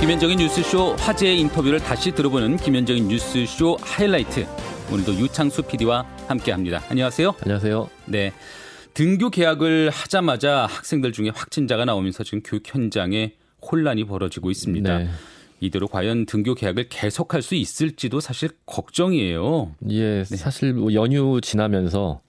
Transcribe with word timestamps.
김현정의 0.00 0.36
뉴스쇼 0.36 0.94
화제의 0.94 1.38
인터뷰를 1.40 1.78
다시 1.78 2.10
들어보는 2.12 2.56
김현정의 2.56 3.02
뉴스쇼 3.02 3.76
하이라이트. 3.82 4.46
오늘도 4.90 5.12
유창수 5.16 5.64
PD와 5.64 6.06
함께합니다. 6.26 6.82
안녕하세요. 6.88 7.34
안녕하세요. 7.42 7.90
네. 8.06 8.32
등교 8.94 9.28
계약을 9.28 9.90
하자마자 9.90 10.64
학생들 10.64 11.12
중에 11.12 11.28
확진자가 11.34 11.84
나오면서 11.84 12.24
지금 12.24 12.40
교육 12.42 12.62
현장에 12.66 13.34
혼란이 13.60 14.04
벌어지고 14.04 14.50
있습니다. 14.50 14.98
네. 14.98 15.08
이대로 15.60 15.86
과연 15.86 16.24
등교 16.24 16.54
계약을 16.54 16.88
계속할 16.88 17.42
수 17.42 17.54
있을지도 17.54 18.20
사실 18.20 18.48
걱정이에요. 18.64 19.74
예, 19.90 20.24
네. 20.24 20.36
사실 20.36 20.72
뭐 20.72 20.94
연휴 20.94 21.42
지나면서 21.42 22.22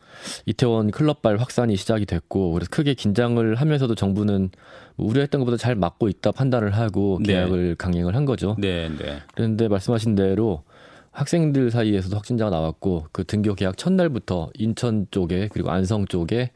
이태원 0.45 0.91
클럽발 0.91 1.37
확산이 1.37 1.75
시작이 1.75 2.05
됐고 2.05 2.51
그래서 2.53 2.69
크게 2.69 2.93
긴장을 2.93 3.55
하면서도 3.55 3.95
정부는 3.95 4.49
뭐 4.95 5.07
우려했던 5.09 5.39
것보다 5.41 5.57
잘 5.57 5.75
막고 5.75 6.07
있다 6.07 6.31
판단을 6.31 6.71
하고 6.71 7.19
네. 7.21 7.33
계약을 7.33 7.69
네. 7.69 7.75
강행을 7.77 8.15
한 8.15 8.25
거죠. 8.25 8.55
네, 8.59 8.89
네. 8.89 9.21
그런데 9.33 9.67
말씀하신 9.67 10.15
대로 10.15 10.63
학생들 11.11 11.71
사이에서도 11.71 12.15
확진자가 12.15 12.51
나왔고 12.51 13.07
그 13.11 13.23
등교 13.25 13.55
계약 13.55 13.77
첫날부터 13.77 14.51
인천 14.55 15.07
쪽에 15.11 15.49
그리고 15.51 15.69
안성 15.71 16.05
쪽에 16.07 16.51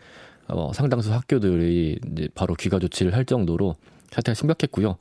어, 0.47 0.71
상당수 0.73 1.13
학교들이 1.13 1.99
이제 2.11 2.29
바로 2.35 2.53
귀가 2.55 2.79
조치를 2.79 3.13
할 3.13 3.25
정도로 3.25 3.75
사태가 4.11 4.33
심각했고요. 4.33 4.97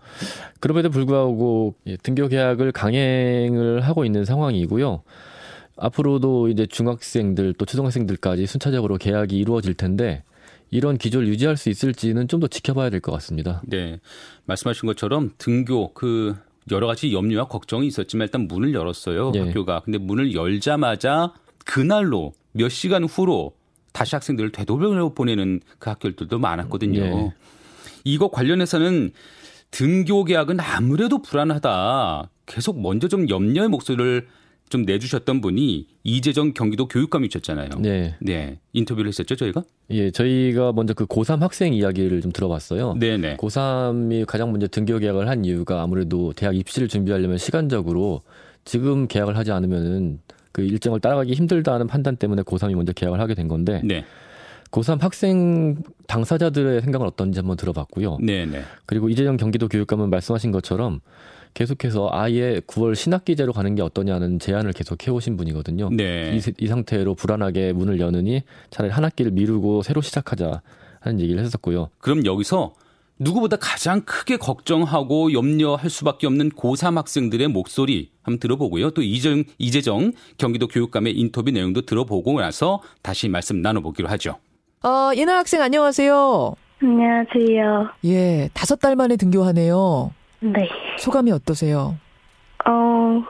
그럼에도 0.58 0.91
불구하고 0.91 1.74
등교 2.02 2.28
계약을 2.28 2.72
강행을 2.72 3.83
하고 3.83 4.05
있는 4.05 4.24
상황이고요. 4.24 5.02
앞으로도 5.77 6.48
이제 6.48 6.66
중학생들 6.66 7.55
또 7.55 7.64
초등학생들까지 7.64 8.46
순차적으로 8.46 8.96
계약이 8.96 9.36
이루어질 9.36 9.75
텐데 9.75 10.22
이런 10.70 10.98
기조를 10.98 11.28
유지할 11.28 11.56
수 11.56 11.69
있을지는 11.69 12.28
좀 12.28 12.41
더 12.41 12.47
지켜봐야 12.48 12.91
될 12.91 13.00
것 13.00 13.12
같습니다. 13.12 13.62
네. 13.66 14.00
말씀하신 14.47 14.86
것처럼 14.86 15.31
등교 15.39 15.94
그 15.94 16.34
여러 16.70 16.86
가지 16.86 17.12
염려와 17.12 17.48
걱정이 17.48 17.86
있었지만 17.86 18.27
일단 18.27 18.48
문을 18.48 18.75
열었어요. 18.75 19.31
네. 19.33 19.41
학교가. 19.41 19.81
근데 19.84 19.98
문을 19.98 20.34
열자마자 20.34 21.33
그날로 21.64 22.33
몇 22.53 22.69
시간 22.70 23.05
후로 23.05 23.53
다시 23.92 24.14
학생들을 24.16 24.50
되돌려 24.50 25.11
보내는 25.14 25.61
그 25.78 25.91
학교들도 25.91 26.38
많았거든요. 26.38 27.00
네. 27.00 27.34
이거 28.05 28.28
관련해서는 28.31 29.12
등교 29.70 30.25
계약은 30.25 30.59
아무래도 30.61 31.20
불안하다. 31.22 32.31
계속 32.47 32.81
먼저 32.81 33.09
좀 33.09 33.28
염려의 33.28 33.69
목소리를 33.69 34.27
좀 34.68 34.82
내주셨던 34.82 35.40
분이 35.40 35.86
이재정 36.02 36.54
경기도 36.54 36.88
교육감이셨잖아요. 36.88 37.70
네. 37.78 38.16
네. 38.20 38.58
인터뷰를 38.72 39.08
했었죠, 39.08 39.36
저희가? 39.36 39.62
예, 39.90 40.10
저희가 40.10 40.72
먼저 40.72 40.94
그 40.94 41.06
고3 41.06 41.40
학생 41.40 41.74
이야기를 41.74 42.20
좀 42.22 42.32
들어봤어요. 42.32 42.94
네네. 42.94 43.36
고3이 43.36 44.26
가장 44.26 44.50
먼저 44.50 44.66
등교 44.66 44.98
계약을 44.98 45.28
한 45.28 45.44
이유가 45.44 45.82
아무래도 45.82 46.32
대학 46.32 46.56
입시를 46.56 46.88
준비하려면 46.88 47.38
시간적으로 47.38 48.22
지금 48.64 49.06
계약을 49.06 49.36
하지 49.36 49.52
않으면은 49.52 50.20
그 50.52 50.62
일정을 50.62 51.00
따라가기 51.00 51.34
힘들다는 51.34 51.86
판단 51.86 52.16
때문에 52.16 52.42
고3이 52.42 52.74
먼저 52.74 52.92
계약을 52.92 53.20
하게 53.20 53.34
된 53.34 53.48
건데. 53.48 53.80
네. 53.84 54.04
고3 54.70 55.00
학생 55.00 55.76
당사자들의 56.08 56.80
생각은 56.80 57.06
어떤지 57.06 57.38
한번 57.38 57.56
들어봤고요. 57.56 58.18
네네. 58.20 58.62
그리고 58.86 59.08
이재정 59.08 59.36
경기도 59.36 59.68
교육감은 59.68 60.10
말씀하신 60.10 60.50
것처럼 60.50 61.00
계속해서 61.55 62.10
아예 62.12 62.60
9월 62.66 62.94
신학기제로 62.94 63.52
가는 63.52 63.74
게 63.74 63.83
어떠냐는 63.83 64.38
제안을 64.38 64.72
계속 64.72 65.06
해오신 65.06 65.36
분이거든요. 65.36 65.91
네. 65.91 66.36
이, 66.36 66.52
이 66.58 66.66
상태로 66.66 67.14
불안하게 67.14 67.72
문을 67.72 68.00
여느니 68.00 68.42
차라리 68.70 68.92
한 68.92 69.05
학기를 69.05 69.30
미루고 69.30 69.82
새로 69.82 70.00
시작하자 70.00 70.60
하는 71.00 71.20
얘기를 71.20 71.42
했었고요. 71.42 71.91
그럼 71.98 72.27
여기서 72.27 72.75
누구보다 73.19 73.56
가장 73.56 74.00
크게 74.00 74.37
걱정하고 74.37 75.32
염려할 75.32 75.88
수밖에 75.88 76.26
없는 76.26 76.50
고3 76.50 76.97
학생들의 76.97 77.47
목소리 77.48 78.10
한번 78.22 78.41
들어보고요. 78.41 78.91
또 78.91 79.03
이정, 79.03 79.44
이재정 79.59 80.12
경기도 80.36 80.66
교육감의 80.66 81.16
인터뷰 81.16 81.53
내용도 81.53 81.82
들어보고 81.82 82.41
나서 82.41 82.82
다시 83.03 83.28
말씀 83.28 83.62
나눠보기로 83.62 84.09
하죠. 84.09 84.36
어, 84.82 85.12
예나 85.16 85.38
학생 85.38 85.62
안녕하세요. 85.62 86.56
안녕하세요. 86.82 87.88
예, 88.06 88.50
다섯 88.53 88.81
달 88.81 88.97
만에 88.97 89.16
등교하네요. 89.16 90.10
네. 90.44 90.69
소감이 90.99 91.32
어떠세요? 91.32 91.97
어, 92.66 93.25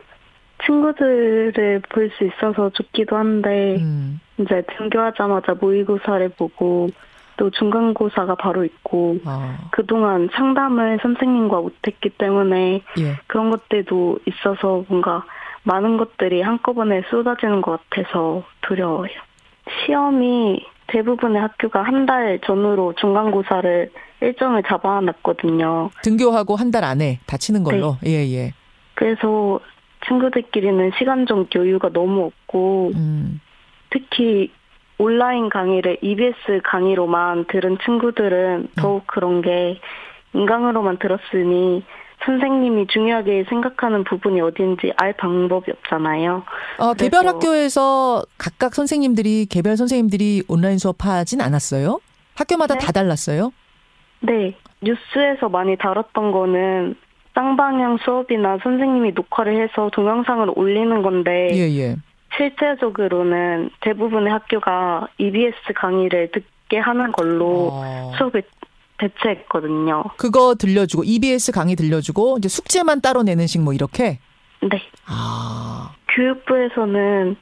친구들을 0.67 1.83
볼 1.89 2.11
수 2.11 2.25
있어서 2.25 2.71
좋기도 2.71 3.17
한데, 3.17 3.77
음. 3.77 4.21
이제 4.39 4.63
등교하자마자 4.77 5.55
모의고사를 5.55 6.29
보고, 6.31 6.89
또 7.37 7.51
중간고사가 7.51 8.35
바로 8.37 8.65
있고, 8.65 9.19
아. 9.25 9.59
그동안 9.71 10.29
상담을 10.33 10.99
선생님과 11.03 11.61
못했기 11.61 12.11
때문에, 12.11 12.83
예. 12.99 13.17
그런 13.29 13.51
것들도 13.51 14.19
있어서 14.27 14.85
뭔가 14.89 15.25
많은 15.63 15.97
것들이 15.97 16.43
한꺼번에 16.43 17.03
쏟아지는 17.11 17.61
것 17.63 17.81
같아서 17.91 18.43
두려워요. 18.63 19.11
시험이 19.87 20.65
대부분의 20.89 21.41
학교가 21.41 21.83
한 21.83 22.07
달 22.07 22.39
전으로 22.45 22.93
중간고사를 22.95 23.91
일정을 24.21 24.63
잡아놨거든요. 24.65 25.91
등교하고 26.03 26.57
한 26.57 26.71
달 26.71 26.85
안에 26.85 27.21
다치는 27.27 27.63
걸로? 27.65 27.97
네. 28.03 28.11
예, 28.11 28.33
예. 28.37 28.53
그래서 28.95 29.61
친구들끼리는 30.07 30.93
시간적 30.99 31.55
여유가 31.55 31.89
너무 31.91 32.27
없고, 32.27 32.91
음. 32.95 33.41
특히 33.91 34.51
온라인 34.99 35.49
강의를 35.49 35.99
EBS 36.03 36.61
강의로만 36.65 37.47
들은 37.47 37.79
친구들은 37.85 38.69
더욱 38.77 38.99
음. 38.99 39.07
그런 39.07 39.41
게 39.43 39.81
인강으로만 40.35 40.99
들었으니 40.99 41.83
선생님이 42.25 42.87
중요하게 42.89 43.45
생각하는 43.49 44.05
부분이 44.05 44.41
어딘지 44.41 44.93
알 44.97 45.13
방법이 45.15 45.71
없잖아요. 45.71 46.43
어, 46.79 46.95
개별 46.95 47.27
학교에서 47.27 48.23
각각 48.39 48.75
선생님들이 48.75 49.47
개별 49.47 49.77
선생님들이 49.77 50.45
온라인 50.49 50.79
수업하진 50.79 51.41
않았어요? 51.41 52.01
학교마다 52.35 52.75
네? 52.75 52.81
다 52.87 52.93
달랐어요? 52.93 53.53
네. 54.21 54.57
뉴스에서 54.83 55.49
많이 55.49 55.77
다뤘던 55.77 56.33
거는 56.33 56.97
쌍방향 57.35 57.99
수업이나 58.05 58.59
선생님이 58.63 59.13
녹화를 59.13 59.61
해서 59.61 59.91
동영상을 59.93 60.51
올리는 60.55 61.03
건데 61.03 61.51
예, 61.53 61.69
예. 61.79 61.97
실제적으로는 62.37 63.71
대부분의 63.81 64.33
학교가 64.33 65.09
EBS 65.19 65.73
강의를 65.75 66.31
듣게 66.33 66.79
하는 66.79 67.13
걸로 67.13 67.71
어. 67.73 68.13
수업을 68.17 68.43
대체했거든요. 68.99 70.05
그거 70.17 70.55
들려주고 70.55 71.05
EBS 71.05 71.53
강의 71.53 71.77
들려주고 71.77 72.37
이제 72.39 72.49
숙제만 72.49 73.01
따로 73.01 73.23
내는 73.23 73.47
식 73.47 73.61
뭐 73.61 73.73
이렇게? 73.73 74.19
네. 74.61 74.83
아. 75.07 75.93
교육부에서는 76.09 77.37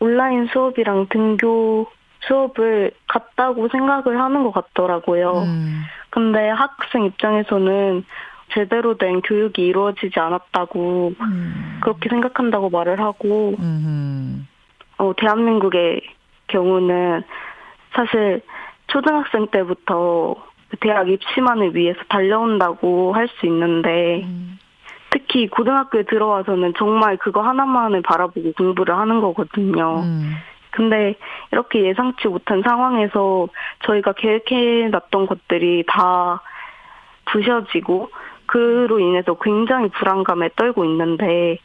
온라인 0.00 0.48
수업이랑 0.52 1.06
등교 1.10 1.86
수업을 2.26 2.92
같다고 3.08 3.68
생각을 3.68 4.20
하는 4.20 4.44
것 4.44 4.52
같더라고요. 4.52 5.42
음. 5.42 5.82
근데 6.10 6.48
학생 6.50 7.04
입장에서는 7.04 8.04
제대로 8.52 8.98
된 8.98 9.22
교육이 9.22 9.62
이루어지지 9.62 10.18
않았다고 10.18 11.12
음. 11.20 11.78
그렇게 11.82 12.08
생각한다고 12.08 12.68
말을 12.70 13.00
하고 13.00 13.54
음. 13.58 14.46
어, 14.98 15.12
대한민국의 15.16 16.02
경우는 16.48 17.22
사실 17.94 18.42
초등학생 18.88 19.46
때부터 19.46 20.34
대학 20.78 21.08
입시만을 21.08 21.74
위해서 21.74 21.98
달려온다고 22.08 23.12
할 23.12 23.28
수 23.28 23.46
있는데 23.46 24.22
음. 24.24 24.58
특히 25.10 25.48
고등학교에 25.48 26.04
들어와서는 26.04 26.74
정말 26.78 27.16
그거 27.16 27.42
하나만을 27.42 28.02
바라보고 28.02 28.52
공부를 28.52 28.96
하는 28.96 29.20
거거든요. 29.20 30.00
음. 30.04 30.34
근데 30.70 31.16
이렇게 31.50 31.84
예상치 31.84 32.28
못한 32.28 32.62
상황에서 32.62 33.48
저희가 33.86 34.12
계획해 34.12 34.88
놨던 34.88 35.26
것들이 35.26 35.84
다 35.88 36.40
부셔지고 37.26 38.10
그로 38.46 39.00
인해서 39.00 39.36
굉장히 39.40 39.88
불안감에 39.88 40.50
떨고 40.56 40.84
있는데 40.84 41.58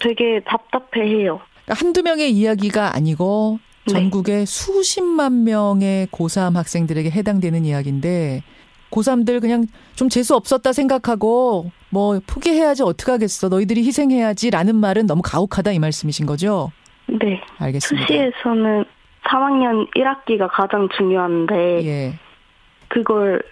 되게 0.00 0.40
답답해해요. 0.40 1.40
그러니까 1.64 1.74
한두 1.86 2.02
명의 2.02 2.30
이야기가 2.30 2.94
아니고 2.96 3.58
네. 3.60 3.71
전국의 3.88 4.38
네. 4.38 4.44
수십만 4.44 5.44
명의 5.44 6.06
고3 6.08 6.54
학생들에게 6.54 7.10
해당되는 7.10 7.64
이야기인데 7.64 8.42
고3들 8.90 9.40
그냥 9.40 9.66
좀 9.94 10.08
재수 10.08 10.36
없었다 10.36 10.72
생각하고 10.72 11.70
뭐 11.90 12.20
포기해야지 12.26 12.82
어떡하겠어 12.82 13.48
너희들이 13.48 13.84
희생해야지라는 13.84 14.76
말은 14.76 15.06
너무 15.06 15.22
가혹하다 15.22 15.72
이 15.72 15.78
말씀이신 15.78 16.26
거죠? 16.26 16.70
네. 17.06 17.40
알겠습니다. 17.58 18.06
수시에서는 18.06 18.84
3학년 19.24 19.88
1학기가 19.94 20.48
가장 20.50 20.88
중요한데 20.96 21.84
예. 21.84 22.18
그걸 22.88 23.42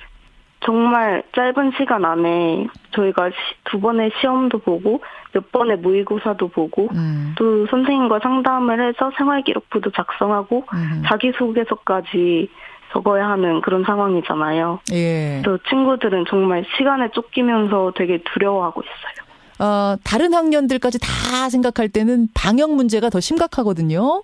정말 0.64 1.22
짧은 1.34 1.72
시간 1.78 2.04
안에 2.04 2.66
저희가 2.94 3.30
두 3.64 3.80
번의 3.80 4.12
시험도 4.20 4.58
보고 4.58 5.02
몇 5.32 5.50
번의 5.52 5.78
모의고사도 5.78 6.48
보고 6.48 6.88
음. 6.92 7.34
또 7.38 7.66
선생님과 7.68 8.20
상담을 8.22 8.86
해서 8.86 9.10
생활기록부도 9.16 9.90
작성하고 9.92 10.64
음. 10.72 11.02
자기소개서까지 11.06 12.50
적어야 12.92 13.28
하는 13.28 13.60
그런 13.60 13.84
상황이잖아요. 13.84 14.80
예. 14.92 15.42
또 15.44 15.58
친구들은 15.68 16.24
정말 16.28 16.64
시간에 16.76 17.08
쫓기면서 17.12 17.92
되게 17.96 18.22
두려워하고 18.34 18.82
있어요. 18.82 19.30
어, 19.60 19.96
다른 20.02 20.34
학년들까지 20.34 20.98
다 20.98 21.48
생각할 21.48 21.88
때는 21.88 22.28
방역 22.34 22.74
문제가 22.74 23.08
더 23.10 23.20
심각하거든요. 23.20 24.22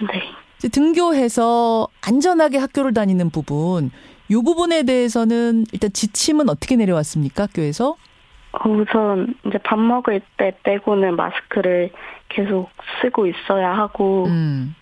네. 0.00 0.68
등교해서 0.68 1.86
안전하게 2.06 2.58
학교를 2.58 2.92
다니는 2.92 3.30
부분, 3.30 3.90
이 4.30 4.34
부분에 4.34 4.84
대해서는 4.84 5.64
일단 5.72 5.92
지침은 5.92 6.48
어떻게 6.48 6.76
내려왔습니까, 6.76 7.44
학교에서? 7.44 7.96
어, 8.52 8.68
우선 8.68 9.34
이제 9.46 9.58
밥 9.58 9.78
먹을 9.78 10.20
때 10.36 10.56
빼고는 10.62 11.16
마스크를 11.16 11.90
계속 12.28 12.70
쓰고 13.00 13.26
있어야 13.26 13.76
하고 13.76 14.26
음. 14.26 14.74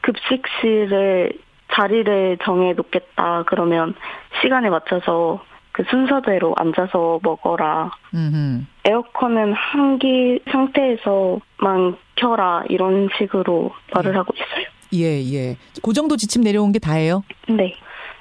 급식실에 0.00 1.30
자리를 1.74 2.38
정해 2.42 2.72
놓겠다 2.72 3.44
그러면 3.46 3.94
시간에 4.40 4.70
맞춰서 4.70 5.44
그 5.72 5.84
순서대로 5.90 6.54
앉아서 6.56 7.20
먹어라. 7.22 7.90
음흠. 8.14 8.64
에어컨은 8.86 9.52
한기 9.52 10.40
상태에서만 10.50 11.98
켜라 12.16 12.64
이런 12.70 13.10
식으로 13.18 13.72
말을 13.92 14.12
예. 14.12 14.16
하고 14.16 14.32
있어요. 14.34 14.66
예, 14.94 15.22
예. 15.34 15.56
그 15.82 15.92
정도 15.92 16.16
지침 16.16 16.42
내려온 16.42 16.72
게 16.72 16.78
다예요? 16.78 17.24
네. 17.48 17.74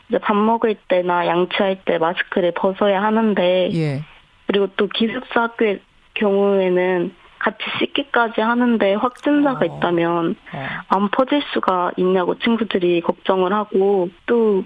이제 0.09 0.17
밥 0.19 0.35
먹을 0.35 0.75
때나 0.87 1.27
양치할 1.27 1.81
때 1.85 1.97
마스크를 1.97 2.53
벗어야 2.53 3.01
하는데 3.01 3.69
예. 3.73 4.03
그리고 4.47 4.67
또 4.77 4.87
기숙사 4.87 5.43
학교의 5.43 5.81
경우에는 6.13 7.13
같이 7.39 7.63
씻기까지 7.79 8.41
하는데 8.41 8.93
확진자가 8.95 9.59
어. 9.61 9.65
있다면 9.65 10.35
어. 10.53 10.65
안 10.87 11.09
퍼질 11.09 11.41
수가 11.53 11.91
있냐고 11.97 12.37
친구들이 12.39 13.01
걱정을 13.01 13.53
하고 13.53 14.09
또 14.25 14.63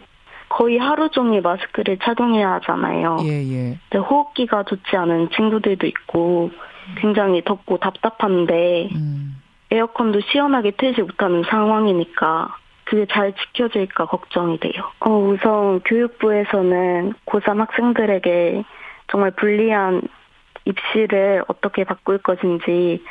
거의 0.49 0.77
하루 0.77 1.09
종일 1.09 1.41
마스크를 1.41 1.99
착용해야 1.99 2.53
하잖아요. 2.53 3.17
예, 3.23 3.77
예. 3.93 3.97
호흡기가 3.97 4.63
좋지 4.63 4.95
않은 4.95 5.29
친구들도 5.29 5.85
있고 5.85 6.51
굉장히 6.97 7.43
덥고 7.43 7.77
답답한데 7.77 8.89
음. 8.95 9.39
에어컨도 9.71 10.21
시원하게 10.21 10.71
틀지 10.71 11.03
못하는 11.03 11.43
상황이니까 11.43 12.55
그게 12.89 13.05
잘 13.05 13.33
지켜질까 13.33 14.07
걱정이 14.07 14.59
돼요. 14.59 14.83
어, 15.01 15.11
우선 15.11 15.79
교육부에서는 15.81 17.13
고3 17.27 17.57
학생들에게 17.57 18.63
정말 19.11 19.29
불리한 19.31 20.01
입시를 20.65 21.43
어떻게 21.47 21.83
바꿀 21.83 22.17
것인지 22.17 23.03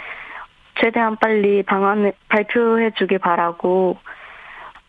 최대한 0.81 1.17
빨리 1.17 1.63
방안을 1.63 2.13
발표해 2.29 2.91
주길 2.99 3.21
바라고 3.21 3.99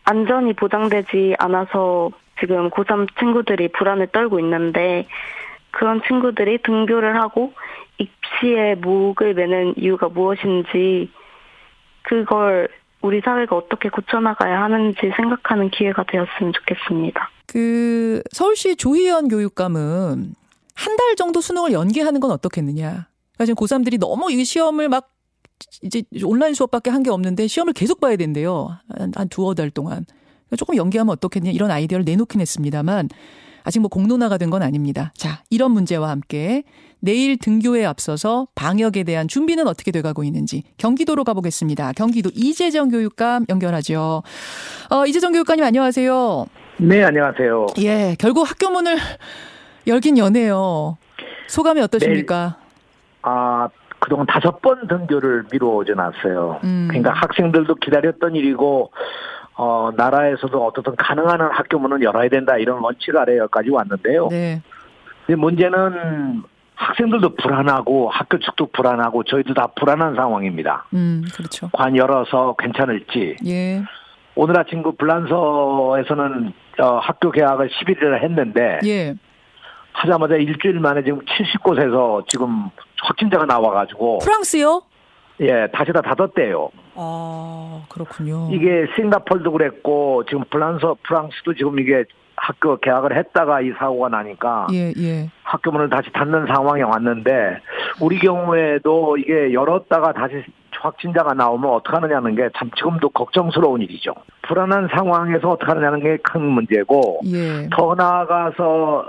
안전이 0.06 0.54
보장되지 0.54 1.36
않아서 1.38 2.10
지금 2.40 2.68
고3 2.70 3.16
친구들이 3.16 3.68
불안을 3.68 4.08
떨고 4.08 4.40
있는데 4.40 5.06
그런 5.70 6.02
친구들이 6.02 6.58
등교를 6.64 7.14
하고 7.14 7.52
입시에 7.98 8.74
목을 8.74 9.34
매는 9.34 9.74
이유가 9.76 10.08
무엇인지 10.08 11.12
그걸 12.02 12.68
우리 13.02 13.20
사회가 13.24 13.56
어떻게 13.56 13.88
고쳐나가야 13.88 14.62
하는지 14.62 14.98
생각하는 15.16 15.70
기회가 15.70 16.04
되었으면 16.04 16.52
좋겠습니다. 16.52 17.30
그 17.46 18.22
서울시 18.32 18.76
조희연 18.76 19.28
교육감은 19.28 20.34
한 20.74 20.96
달 20.96 21.14
정도 21.16 21.40
수능을 21.40 21.72
연기하는 21.72 22.20
건 22.20 22.30
어떻겠느냐. 22.30 23.06
그러니까 23.34 23.44
지금 23.44 23.54
고3들이 23.54 23.98
너무 23.98 24.30
이 24.32 24.44
시험을 24.44 24.88
막 24.88 25.10
이제 25.82 26.02
온라인 26.24 26.54
수업밖에 26.54 26.88
한 26.90 27.02
게 27.02 27.10
없는데 27.10 27.46
시험을 27.48 27.72
계속 27.74 28.00
봐야 28.00 28.16
된대요. 28.16 28.78
한, 28.98 29.12
한 29.14 29.28
두어 29.28 29.54
달 29.54 29.70
동안. 29.70 30.04
조금 30.56 30.76
연기하면 30.76 31.12
어떻겠냐 31.12 31.50
이런 31.50 31.70
아이디어를 31.70 32.04
내놓긴 32.04 32.40
했습니다만 32.40 33.08
아직 33.64 33.80
뭐 33.80 33.88
공론화가 33.88 34.36
된 34.38 34.50
건 34.50 34.62
아닙니다. 34.62 35.12
자, 35.16 35.42
이런 35.48 35.70
문제와 35.70 36.08
함께 36.10 36.64
내일 36.98 37.38
등교에 37.38 37.84
앞서서 37.86 38.48
방역에 38.56 39.04
대한 39.04 39.28
준비는 39.28 39.68
어떻게 39.68 39.90
돼가고 39.92 40.24
있는지 40.24 40.64
경기도로 40.76 41.22
가보겠습니다. 41.24 41.92
경기도 41.92 42.30
이재정 42.34 42.88
교육감 42.90 43.46
연결하죠. 43.48 44.22
어, 44.90 45.06
이재정 45.06 45.32
교육감님 45.32 45.64
안녕하세요. 45.64 46.46
네, 46.78 47.04
안녕하세요. 47.04 47.66
예, 47.78 48.16
결국 48.18 48.50
학교 48.50 48.70
문을 48.70 48.96
열긴 49.86 50.18
연해요. 50.18 50.98
소감이 51.46 51.80
어떠십니까? 51.80 52.56
네. 52.58 52.68
아, 53.22 53.68
그동안 54.00 54.26
다섯 54.26 54.60
번 54.62 54.88
등교를 54.88 55.44
미뤄져 55.52 55.94
놨어요. 55.94 56.60
음. 56.64 56.88
그러니까 56.90 57.12
학생들도 57.12 57.74
기다렸던 57.76 58.34
일이고, 58.34 58.90
어, 59.56 59.90
나라에서도 59.96 60.64
어떻든 60.66 60.96
가능한 60.96 61.40
한 61.40 61.50
학교 61.52 61.78
문은 61.78 62.02
열어야 62.02 62.28
된다 62.28 62.56
이런 62.56 62.80
원칙 62.80 63.14
아래 63.16 63.36
여기까지 63.38 63.70
왔는데요. 63.70 64.28
네. 64.28 64.62
근데 65.26 65.38
문제는 65.38 66.42
학생들도 66.74 67.36
불안하고 67.36 68.08
학교 68.08 68.38
측도 68.38 68.66
불안하고 68.66 69.24
저희도 69.24 69.52
다 69.52 69.66
불안한 69.78 70.14
상황입니다. 70.14 70.86
음, 70.94 71.22
그렇죠. 71.34 71.68
관 71.72 71.94
열어서 71.94 72.54
괜찮을지. 72.58 73.36
예. 73.46 73.82
오늘 74.34 74.58
아침 74.58 74.82
그 74.82 74.92
불란서에서는 74.92 76.52
어, 76.80 76.98
학교 77.02 77.30
개학을 77.30 77.68
11일에 77.68 78.22
했는데 78.22 78.78
예. 78.86 79.14
하자마자 79.92 80.36
일주일 80.36 80.80
만에 80.80 81.02
지금 81.02 81.20
70곳에서 81.20 82.26
지금 82.28 82.70
확진자가 83.02 83.44
나와가지고. 83.44 84.18
프랑스요? 84.18 84.82
예, 85.40 85.66
다시 85.72 85.92
다 85.92 86.00
닫았대요. 86.00 86.70
아, 86.94 87.82
그렇군요. 87.88 88.48
이게 88.50 88.86
싱가폴도 88.96 89.52
그랬고, 89.52 90.24
지금 90.28 90.44
프랑스, 90.50 90.84
프랑스도 91.02 91.54
지금 91.54 91.78
이게 91.78 92.04
학교 92.36 92.76
개학을 92.78 93.16
했다가 93.16 93.60
이 93.60 93.70
사고가 93.78 94.08
나니까. 94.08 94.68
예, 94.72 94.92
예. 94.98 95.28
학교 95.42 95.70
문을 95.72 95.90
다시 95.90 96.10
닫는 96.12 96.46
상황이 96.46 96.82
왔는데, 96.82 97.58
우리 98.00 98.18
경우에도 98.18 99.16
이게 99.18 99.52
열었다가 99.52 100.12
다시 100.12 100.42
확진자가 100.82 101.34
나오면 101.34 101.68
어떡하느냐는 101.70 102.34
게 102.36 102.48
참 102.56 102.70
지금도 102.74 103.10
걱정스러운 103.10 103.82
일이죠. 103.82 104.14
불안한 104.42 104.88
상황에서 104.94 105.50
어떡하느냐는 105.50 106.00
게 106.00 106.16
큰 106.22 106.40
문제고 106.42 107.20
예. 107.26 107.68
더 107.70 107.94
나아가서 107.94 109.08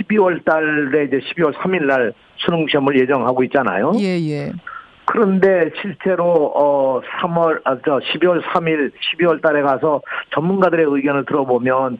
12월 0.00 0.42
달에 0.46 1.04
이제 1.04 1.18
12월 1.18 1.52
3일 1.56 1.82
날 1.84 2.14
수능 2.36 2.66
시험을 2.66 2.98
예정하고 3.00 3.44
있잖아요. 3.44 3.92
예, 3.98 4.18
예. 4.30 4.52
그런데 5.06 5.70
실제로 5.80 6.52
어 6.54 7.00
3월 7.00 7.60
아저 7.64 7.98
12월 7.98 8.42
3일 8.42 8.92
12월 9.18 9.42
달에 9.42 9.62
가서 9.62 10.02
전문가들의 10.34 10.86
의견을 10.88 11.24
들어보면 11.26 11.98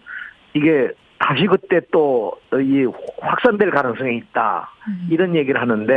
이게 0.55 0.91
다시 1.19 1.47
그때 1.47 1.81
또 1.93 2.41
이 2.59 2.87
확산될 3.21 3.71
가능성이 3.71 4.17
있다. 4.19 4.69
음. 4.91 5.09
이런 5.11 5.35
얘기를 5.35 5.61
하는데 5.61 5.95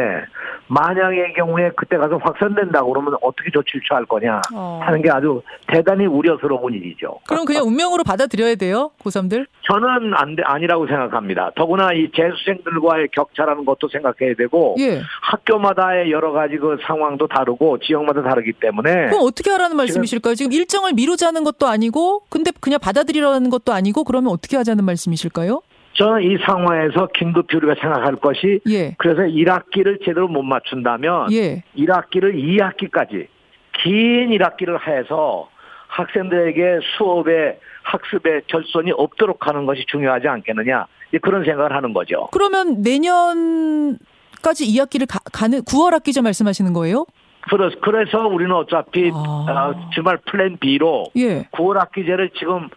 만약의 0.67 1.33
경우에 1.33 1.71
그때 1.75 1.97
가서 1.97 2.17
확산된다고 2.17 2.91
그러면 2.91 3.15
어떻게 3.21 3.51
조치를 3.51 3.81
취할 3.87 4.05
거냐 4.05 4.41
어. 4.53 4.79
하는 4.83 5.01
게 5.01 5.09
아주 5.09 5.41
대단히 5.67 6.05
우려스러운 6.05 6.73
일이죠. 6.73 7.19
그럼 7.27 7.45
그냥 7.45 7.65
운명으로 7.65 8.03
받아들여야 8.03 8.55
돼요, 8.55 8.91
고3들? 9.03 9.45
저는 9.63 10.13
안 10.15 10.35
돼, 10.35 10.43
아니라고 10.45 10.87
생각합니다. 10.87 11.51
더구나 11.55 11.93
이 11.93 12.09
재수생들과의 12.15 13.09
격차라는 13.11 13.65
것도 13.65 13.89
생각해야 13.89 14.35
되고 14.37 14.75
예. 14.79 15.01
학교마다의 15.21 16.11
여러 16.11 16.31
가지 16.31 16.57
그 16.57 16.77
상황도 16.85 17.27
다르고 17.27 17.79
지역마다 17.79 18.21
다르기 18.21 18.53
때문에 18.53 19.07
그럼 19.07 19.21
어떻게 19.23 19.51
하라는 19.51 19.75
말씀이실까요? 19.75 20.35
지금 20.35 20.51
일정을 20.51 20.93
미루자는 20.93 21.43
것도 21.43 21.67
아니고 21.67 22.23
근데 22.29 22.51
그냥 22.59 22.79
받아들이라는 22.79 23.49
것도 23.49 23.73
아니고 23.73 24.03
그러면 24.03 24.31
어떻게 24.31 24.57
하자는 24.57 24.85
말씀이실까요? 24.85 25.61
저는 25.93 26.23
이 26.23 26.37
상황에서 26.45 27.07
긴급히 27.13 27.57
우리가 27.57 27.75
생각할 27.79 28.15
것이 28.15 28.59
예. 28.67 28.95
그래서 28.97 29.21
1학기를 29.21 29.99
제대로 29.99 30.27
못 30.27 30.41
맞춘다면 30.43 31.31
예. 31.31 31.63
1학기를 31.77 32.33
2학기까지 32.33 33.27
긴 33.83 34.29
1학기를 34.29 34.79
해서 34.87 35.49
학생들에게 35.87 36.79
수업에 36.97 37.59
학습에 37.83 38.41
결손이 38.47 38.91
없도록 38.91 39.47
하는 39.47 39.65
것이 39.65 39.85
중요하지 39.87 40.27
않겠느냐 40.27 40.87
그런 41.21 41.43
생각을 41.43 41.75
하는 41.75 41.93
거죠. 41.93 42.27
그러면 42.31 42.81
내년까지 42.81 44.65
2학기를 44.65 45.05
가, 45.07 45.19
가는 45.31 45.59
9월 45.59 45.91
학기죠 45.91 46.23
말씀하시는 46.23 46.73
거예요? 46.73 47.05
그래서 47.49 47.75
그래서 47.81 48.19
우리는 48.27 48.51
어차피 48.55 49.11
아. 49.13 49.73
어, 49.75 49.89
주말 49.93 50.17
플랜 50.25 50.57
B로 50.57 51.11
예. 51.17 51.43
9월 51.51 51.75
학기제를 51.75 52.31
지금 52.39 52.69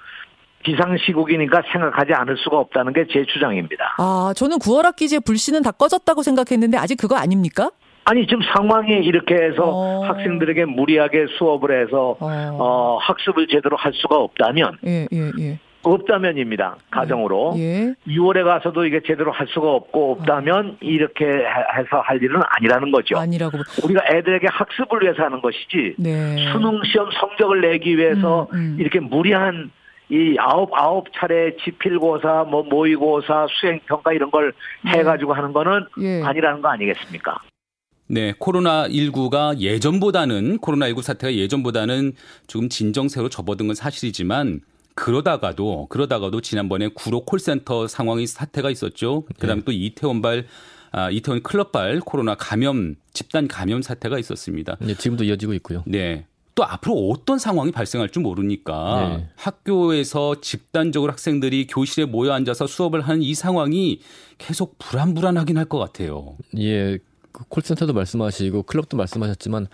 비상시국이니까 0.66 1.62
생각하지 1.72 2.12
않을 2.12 2.36
수가 2.38 2.58
없다는 2.58 2.92
게 2.92 3.06
제 3.08 3.24
주장입니다. 3.24 3.94
아, 3.98 4.32
저는 4.36 4.58
9월 4.58 4.82
학기제 4.82 5.20
불씨는 5.20 5.62
다 5.62 5.70
꺼졌다고 5.70 6.22
생각했는데 6.22 6.76
아직 6.76 6.96
그거 6.96 7.16
아닙니까? 7.16 7.70
아니 8.04 8.26
지금 8.26 8.42
상황이 8.54 8.92
이렇게 9.04 9.34
해서 9.34 9.62
어... 9.64 10.04
학생들에게 10.04 10.64
무리하게 10.64 11.26
수업을 11.38 11.82
해서 11.82 12.16
어... 12.20 12.28
어... 12.58 12.98
학습을 13.00 13.46
제대로 13.48 13.76
할 13.76 13.92
수가 13.94 14.16
없다면 14.16 14.78
예, 14.86 15.06
예, 15.12 15.30
예. 15.40 15.58
없다면입니다 15.82 16.76
가정으로 16.90 17.54
예. 17.58 17.94
6월에 18.06 18.44
가서도 18.44 18.86
이게 18.86 19.00
제대로 19.06 19.32
할 19.32 19.46
수가 19.48 19.70
없고 19.70 20.12
없다면 20.12 20.66
어... 20.66 20.76
이렇게 20.82 21.24
해서 21.26 22.00
할 22.04 22.22
일은 22.22 22.40
아니라는 22.44 22.92
거죠. 22.92 23.18
아니라고 23.18 23.58
우리가 23.84 24.02
애들에게 24.08 24.46
학습을 24.50 25.02
위해서 25.02 25.22
하는 25.24 25.40
것이지 25.40 25.94
네. 25.98 26.36
수능 26.52 26.80
시험 26.84 27.08
성적을 27.10 27.60
내기 27.60 27.96
위해서 27.96 28.46
음, 28.52 28.56
음. 28.56 28.76
이렇게 28.78 29.00
무리한 29.00 29.70
이 30.08 30.36
아홉 30.38 30.70
아홉 30.72 31.06
차례 31.14 31.56
지필고사 31.64 32.44
뭐 32.48 32.62
모의고사 32.62 33.46
수행평가 33.60 34.12
이런 34.12 34.30
걸 34.30 34.52
네. 34.84 34.92
해가지고 34.92 35.34
하는 35.34 35.52
거는 35.52 35.86
예. 36.00 36.22
아니라는 36.22 36.62
거 36.62 36.68
아니겠습니까? 36.68 37.40
네, 38.08 38.32
코로나 38.38 38.86
19가 38.86 39.58
예전보다는 39.58 40.58
코로나 40.58 40.86
19 40.86 41.02
사태가 41.02 41.34
예전보다는 41.34 42.12
조금 42.46 42.68
진정세로 42.68 43.28
접어든 43.28 43.66
건 43.66 43.74
사실이지만 43.74 44.60
그러다가도 44.94 45.88
그러다가도 45.88 46.40
지난번에 46.40 46.88
구로 46.94 47.24
콜센터 47.24 47.88
상황이 47.88 48.26
사태가 48.26 48.70
있었죠. 48.70 49.24
그다음에 49.40 49.60
네. 49.60 49.64
또 49.64 49.72
이태원발 49.72 50.46
아, 50.92 51.10
이태원 51.10 51.42
클럽발 51.42 52.00
코로나 52.00 52.34
감염 52.36 52.94
집단 53.12 53.48
감염 53.48 53.82
사태가 53.82 54.18
있었습니다. 54.18 54.76
네, 54.80 54.94
지금도 54.94 55.24
이어지고 55.24 55.52
있고요. 55.54 55.82
네. 55.86 56.26
또 56.56 56.64
앞으로 56.64 57.10
어떤 57.10 57.38
상황이 57.38 57.70
발생할 57.70 58.08
줄 58.08 58.22
모르니까 58.22 59.16
네. 59.18 59.28
학교에서 59.36 60.40
집단적으로 60.40 61.12
학생들이 61.12 61.66
교실에 61.68 62.06
모여 62.06 62.32
앉아서 62.32 62.66
수업을 62.66 63.02
하는 63.02 63.22
이 63.22 63.34
상황이 63.34 64.00
계속 64.38 64.76
불안불안하긴 64.78 65.58
할 65.58 65.66
것 65.66 65.78
같아요. 65.78 66.36
예. 66.58 66.98
그 67.32 67.44
콜센터도 67.48 67.92
말씀하시고 67.92 68.62
클럽도 68.62 68.96
말씀하셨지만 68.96 69.66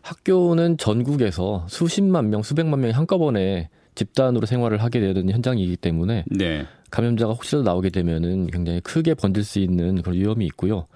학교는 0.00 0.78
전국에서 0.78 1.66
수십만 1.68 2.30
명, 2.30 2.42
수백만 2.42 2.80
명이 2.80 2.94
한꺼번에 2.94 3.68
집단으로 3.94 4.46
생활을 4.46 4.82
하게 4.82 5.00
되는 5.00 5.28
현장이기 5.28 5.76
때문에 5.76 6.24
네. 6.30 6.66
감염자가 6.90 7.34
혹시라도 7.34 7.64
나오게 7.64 7.90
되면은 7.90 8.46
굉장히 8.46 8.80
크게 8.80 9.12
번질 9.14 9.44
수 9.44 9.58
있는 9.58 10.00
그런 10.00 10.16
위험이 10.16 10.46
있고요. 10.46 10.86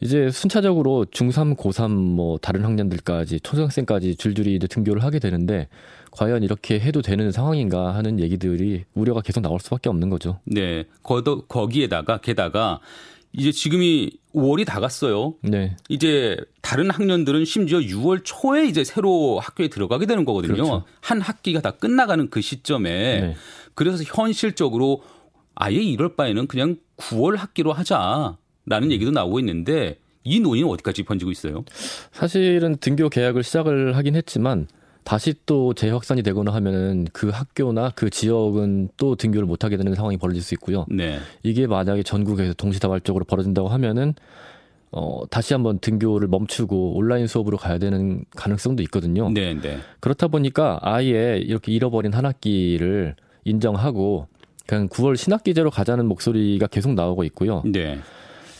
이제 0.00 0.30
순차적으로 0.30 1.06
중3, 1.10 1.56
고3 1.56 1.90
뭐 1.90 2.38
다른 2.38 2.64
학년들까지 2.64 3.40
초등학생까지 3.40 4.16
줄줄이 4.16 4.56
이제 4.56 4.66
등교를 4.66 5.02
하게 5.02 5.18
되는데 5.18 5.68
과연 6.10 6.42
이렇게 6.42 6.78
해도 6.78 7.02
되는 7.02 7.32
상황인가 7.32 7.94
하는 7.94 8.20
얘기들이 8.20 8.84
우려가 8.94 9.20
계속 9.20 9.40
나올 9.40 9.60
수밖에 9.60 9.88
없는 9.88 10.10
거죠. 10.10 10.40
네. 10.44 10.84
거더, 11.02 11.46
거기에다가 11.46 12.18
게다가 12.18 12.80
이제 13.32 13.50
지금이 13.50 14.12
5월이 14.32 14.64
다 14.64 14.78
갔어요. 14.80 15.34
네. 15.42 15.76
이제 15.88 16.36
다른 16.60 16.90
학년들은 16.90 17.44
심지어 17.44 17.78
6월 17.78 18.20
초에 18.22 18.66
이제 18.66 18.84
새로 18.84 19.40
학교에 19.40 19.68
들어가게 19.68 20.06
되는 20.06 20.24
거거든요. 20.24 20.54
그렇죠. 20.54 20.84
한 21.00 21.20
학기가 21.20 21.60
다 21.60 21.72
끝나가는 21.72 22.30
그 22.30 22.40
시점에 22.40 23.20
네. 23.20 23.36
그래서 23.74 24.04
현실적으로 24.04 25.02
아예 25.56 25.76
이럴 25.76 26.14
바에는 26.14 26.46
그냥 26.46 26.76
9월 26.96 27.36
학기로 27.36 27.72
하자. 27.72 28.36
라는 28.66 28.90
얘기도 28.92 29.10
나오고 29.10 29.38
있는데 29.40 29.98
이 30.24 30.40
논의는 30.40 30.68
어디까지 30.70 31.02
번지고 31.02 31.30
있어요? 31.30 31.64
사실은 32.12 32.76
등교 32.76 33.10
계약을 33.10 33.42
시작을 33.42 33.96
하긴 33.96 34.16
했지만 34.16 34.66
다시 35.04 35.34
또 35.44 35.74
재확산이 35.74 36.22
되거나 36.22 36.52
하면은 36.54 37.06
그 37.12 37.28
학교나 37.28 37.92
그 37.94 38.08
지역은 38.08 38.88
또 38.96 39.16
등교를 39.16 39.46
못 39.46 39.62
하게 39.62 39.76
되는 39.76 39.94
상황이 39.94 40.16
벌어질 40.16 40.42
수 40.42 40.54
있고요. 40.54 40.86
네. 40.88 41.18
이게 41.42 41.66
만약에 41.66 42.02
전국에서 42.02 42.54
동시다발적으로 42.54 43.26
벌어진다고 43.26 43.68
하면은 43.68 44.14
어, 44.96 45.22
다시 45.28 45.52
한번 45.52 45.78
등교를 45.80 46.28
멈추고 46.28 46.96
온라인 46.96 47.26
수업으로 47.26 47.58
가야 47.58 47.78
되는 47.78 48.24
가능성도 48.34 48.82
있거든요. 48.84 49.28
네, 49.28 49.52
네. 49.60 49.78
그렇다 50.00 50.28
보니까 50.28 50.78
아예 50.82 51.38
이렇게 51.44 51.72
잃어버린 51.72 52.14
한 52.14 52.24
학기를 52.24 53.16
인정하고 53.44 54.28
그냥 54.66 54.88
9월 54.88 55.16
신학기제로 55.16 55.70
가자는 55.70 56.06
목소리가 56.06 56.68
계속 56.68 56.94
나오고 56.94 57.24
있고요. 57.24 57.62
네. 57.66 57.98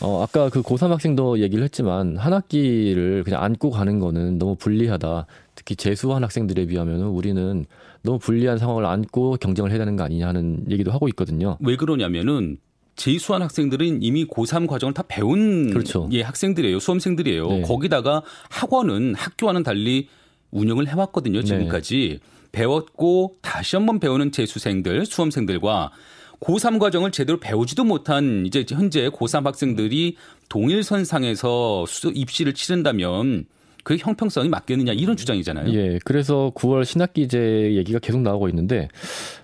어, 0.01 0.21
아까 0.21 0.49
그 0.49 0.61
고3 0.61 0.89
학생도 0.89 1.39
얘기를 1.39 1.63
했지만 1.63 2.17
한 2.17 2.33
학기를 2.33 3.23
그냥 3.23 3.43
안고 3.43 3.71
가는 3.71 3.99
거는 3.99 4.37
너무 4.37 4.55
불리하다. 4.55 5.25
특히 5.55 5.75
재수한 5.75 6.23
학생들에 6.23 6.65
비하면 6.65 7.01
우리는 7.03 7.65
너무 8.01 8.19
불리한 8.19 8.57
상황을 8.57 8.85
안고 8.85 9.37
경쟁을 9.37 9.71
해야 9.71 9.79
되는 9.79 9.95
거 9.95 10.03
아니냐 10.03 10.27
하는 10.27 10.63
얘기도 10.69 10.91
하고 10.91 11.07
있거든요. 11.09 11.57
왜 11.61 11.75
그러냐면은 11.75 12.57
재수한 12.95 13.41
학생들은 13.41 14.03
이미 14.03 14.25
고3 14.25 14.67
과정을 14.67 14.93
다 14.93 15.03
배운 15.07 15.69
그렇죠. 15.71 16.07
예, 16.11 16.21
학생들이에요. 16.21 16.79
수험생들이에요. 16.79 17.47
네. 17.47 17.61
거기다가 17.63 18.21
학원은 18.49 19.15
학교와는 19.15 19.63
달리 19.63 20.07
운영을 20.51 20.87
해왔거든요. 20.87 21.43
지금까지. 21.43 22.19
네. 22.21 22.29
배웠고 22.53 23.35
다시 23.41 23.75
한번 23.75 23.99
배우는 23.99 24.31
재수생들, 24.31 25.05
수험생들과 25.05 25.91
고3 26.39 26.79
과정을 26.79 27.11
제대로 27.11 27.39
배우지도 27.39 27.83
못한 27.83 28.45
이제 28.45 28.65
현재 28.69 29.09
고3 29.09 29.43
학생들이 29.45 30.17
동일선상에서 30.49 31.85
입시를 32.13 32.53
치른다면 32.53 33.45
그 33.83 33.97
형평성이 33.97 34.49
맞겠느냐 34.49 34.93
이런 34.93 35.15
주장이잖아요. 35.15 35.71
예. 35.73 35.99
그래서 36.03 36.51
9월 36.55 36.85
신학기제 36.85 37.73
얘기가 37.75 37.99
계속 37.99 38.21
나오고 38.21 38.49
있는데 38.49 38.87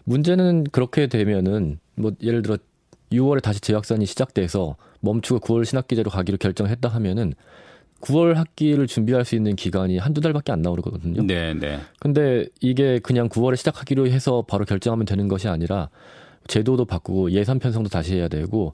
문제는 0.03 0.65
그렇게 0.71 1.07
되면은 1.07 1.79
뭐 1.95 2.11
예를 2.23 2.41
들어 2.41 2.57
6월에 3.11 3.41
다시 3.41 3.59
재확산이 3.61 4.05
시작돼서 4.05 4.77
멈추고 5.01 5.41
9월 5.41 5.65
신학기제로 5.65 6.09
가기로 6.09 6.37
결정했다 6.37 6.89
하면은 6.89 7.33
9월 8.01 8.33
학기를 8.33 8.87
준비할 8.87 9.25
수 9.25 9.35
있는 9.35 9.55
기간이 9.55 9.99
한두 9.99 10.21
달밖에 10.21 10.51
안 10.51 10.63
나오거든요. 10.63 11.21
네, 11.21 11.53
네. 11.53 11.79
근데 11.99 12.47
이게 12.59 12.99
그냥 12.99 13.29
9월에 13.29 13.55
시작하기로 13.57 14.07
해서 14.07 14.43
바로 14.47 14.65
결정하면 14.65 15.05
되는 15.05 15.27
것이 15.27 15.47
아니라 15.47 15.89
제도도 16.47 16.85
바꾸고 16.85 17.31
예산 17.31 17.59
편성도 17.59 17.89
다시 17.89 18.15
해야 18.15 18.27
되고 18.27 18.73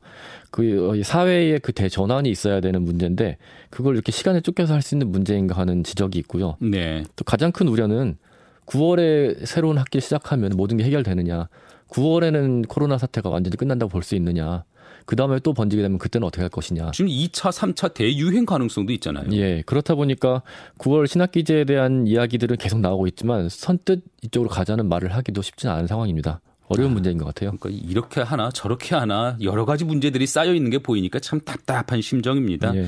그 0.51 1.01
사회의 1.03 1.59
그 1.59 1.71
대전환이 1.73 2.29
있어야 2.29 2.61
되는 2.61 2.81
문제인데 2.81 3.37
그걸 3.69 3.95
이렇게 3.95 4.11
시간에 4.11 4.41
쫓겨서 4.41 4.73
할 4.73 4.81
수 4.81 4.95
있는 4.95 5.11
문제인가 5.11 5.57
하는 5.57 5.83
지적이 5.83 6.19
있고요. 6.19 6.55
네. 6.59 7.03
또 7.15 7.23
가장 7.23 7.51
큰 7.51 7.67
우려는 7.67 8.17
9월에 8.65 9.45
새로운 9.45 9.77
학기 9.77 9.99
시작하면 10.01 10.51
모든 10.55 10.77
게 10.77 10.83
해결되느냐. 10.85 11.49
9월에는 11.89 12.67
코로나 12.67 12.97
사태가 12.97 13.29
완전히 13.29 13.55
끝난다고 13.57 13.89
볼 13.89 14.03
수 14.03 14.15
있느냐. 14.15 14.63
그 15.05 15.15
다음에 15.15 15.39
또 15.39 15.53
번지게 15.53 15.81
되면 15.81 15.97
그때는 15.99 16.27
어떻게 16.27 16.41
할 16.41 16.49
것이냐. 16.49 16.91
지금 16.91 17.09
2차, 17.09 17.49
3차 17.51 17.93
대유행 17.93 18.45
가능성도 18.45 18.91
있잖아요. 18.93 19.25
예. 19.31 19.61
그렇다 19.65 19.95
보니까 19.95 20.41
9월 20.79 21.07
신학기제에 21.07 21.63
대한 21.63 22.07
이야기들은 22.07 22.57
계속 22.57 22.81
나오고 22.81 23.07
있지만 23.07 23.47
선뜻 23.47 24.03
이쪽으로 24.23 24.49
가자는 24.49 24.89
말을 24.89 25.15
하기도 25.15 25.41
쉽지 25.41 25.69
않은 25.69 25.87
상황입니다. 25.87 26.41
어려운 26.67 26.91
아, 26.91 26.93
문제인 26.93 27.17
것 27.17 27.25
같아요. 27.25 27.51
그러니까 27.57 27.83
이렇게 27.89 28.21
하나 28.21 28.51
저렇게 28.51 28.95
하나 28.95 29.37
여러 29.41 29.65
가지 29.65 29.85
문제들이 29.85 30.27
쌓여 30.27 30.53
있는 30.53 30.69
게 30.69 30.79
보이니까 30.79 31.19
참 31.19 31.39
답답한 31.41 32.01
심정입니다. 32.01 32.75
예. 32.75 32.87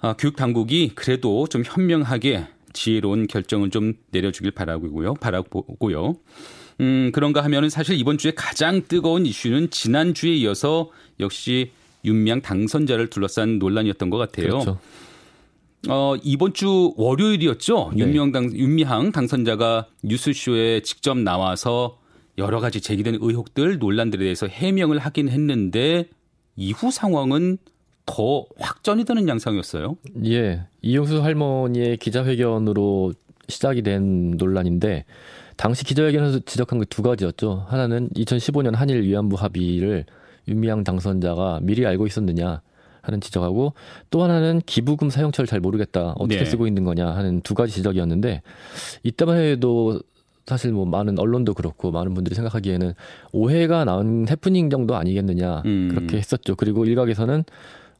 아, 0.00 0.14
교육 0.18 0.36
당국이 0.36 0.92
그래도 0.94 1.46
좀 1.48 1.62
현명하게 1.64 2.46
지혜로운 2.72 3.26
결정을 3.26 3.70
좀 3.70 3.94
내려주길 4.10 4.52
바라고요. 4.52 5.14
바라고요. 5.14 6.16
음, 6.80 7.10
그런가 7.12 7.42
하면은 7.44 7.70
사실 7.70 7.98
이번 7.98 8.18
주에 8.18 8.32
가장 8.32 8.82
뜨거운 8.86 9.26
이슈는 9.26 9.70
지난 9.70 10.14
주에 10.14 10.34
이어서 10.34 10.90
역시 11.18 11.72
윤미향 12.04 12.42
당선자를 12.42 13.10
둘러싼 13.10 13.58
논란이었던 13.58 14.10
것 14.10 14.18
같아요. 14.18 14.48
그렇죠. 14.48 14.78
어, 15.88 16.14
이번 16.22 16.54
주 16.54 16.92
월요일이었죠. 16.96 17.92
네. 17.94 18.04
윤미향, 18.04 18.32
당, 18.32 18.52
윤미향 18.52 19.12
당선자가 19.12 19.86
뉴스쇼에 20.02 20.82
직접 20.82 21.16
나와서 21.18 21.97
여러 22.38 22.60
가지 22.60 22.80
제기된 22.80 23.18
의혹들, 23.20 23.78
논란들에 23.78 24.22
대해서 24.22 24.46
해명을 24.46 24.98
하긴 24.98 25.28
했는데 25.28 26.06
이후 26.56 26.90
상황은 26.90 27.58
더 28.06 28.46
확전이 28.58 29.04
되는 29.04 29.28
양상이었어요. 29.28 29.96
예. 30.26 30.66
이용수 30.80 31.22
할머니의 31.22 31.98
기자회견으로 31.98 33.12
시작이 33.48 33.82
된 33.82 34.30
논란인데 34.38 35.04
당시 35.56 35.84
기자회견에서 35.84 36.40
지적한 36.40 36.78
게 36.78 36.84
두 36.88 37.02
가지였죠. 37.02 37.66
하나는 37.68 38.08
2015년 38.10 38.74
한일 38.74 39.02
위안부 39.02 39.36
합의를 39.36 40.06
윤미향 40.46 40.84
당선자가 40.84 41.60
미리 41.62 41.84
알고 41.84 42.06
있었느냐 42.06 42.62
하는 43.02 43.20
지적하고 43.20 43.74
또 44.10 44.22
하나는 44.22 44.60
기부금 44.64 45.10
사용처를 45.10 45.46
잘 45.46 45.60
모르겠다 45.60 46.12
어떻게 46.18 46.38
네. 46.38 46.44
쓰고 46.44 46.66
있는 46.66 46.84
거냐 46.84 47.06
하는 47.08 47.40
두 47.42 47.54
가지 47.54 47.72
지적이었는데 47.74 48.42
이때만 49.02 49.36
해도 49.38 50.00
사실 50.48 50.72
뭐 50.72 50.86
많은 50.86 51.18
언론도 51.18 51.54
그렇고 51.54 51.90
많은 51.90 52.14
분들이 52.14 52.34
생각하기에는 52.34 52.94
오해가 53.32 53.84
나온 53.84 54.26
해프닝 54.28 54.70
정도 54.70 54.96
아니겠느냐 54.96 55.62
음. 55.66 55.88
그렇게 55.90 56.16
했었죠. 56.16 56.56
그리고 56.56 56.84
일각에서는 56.86 57.44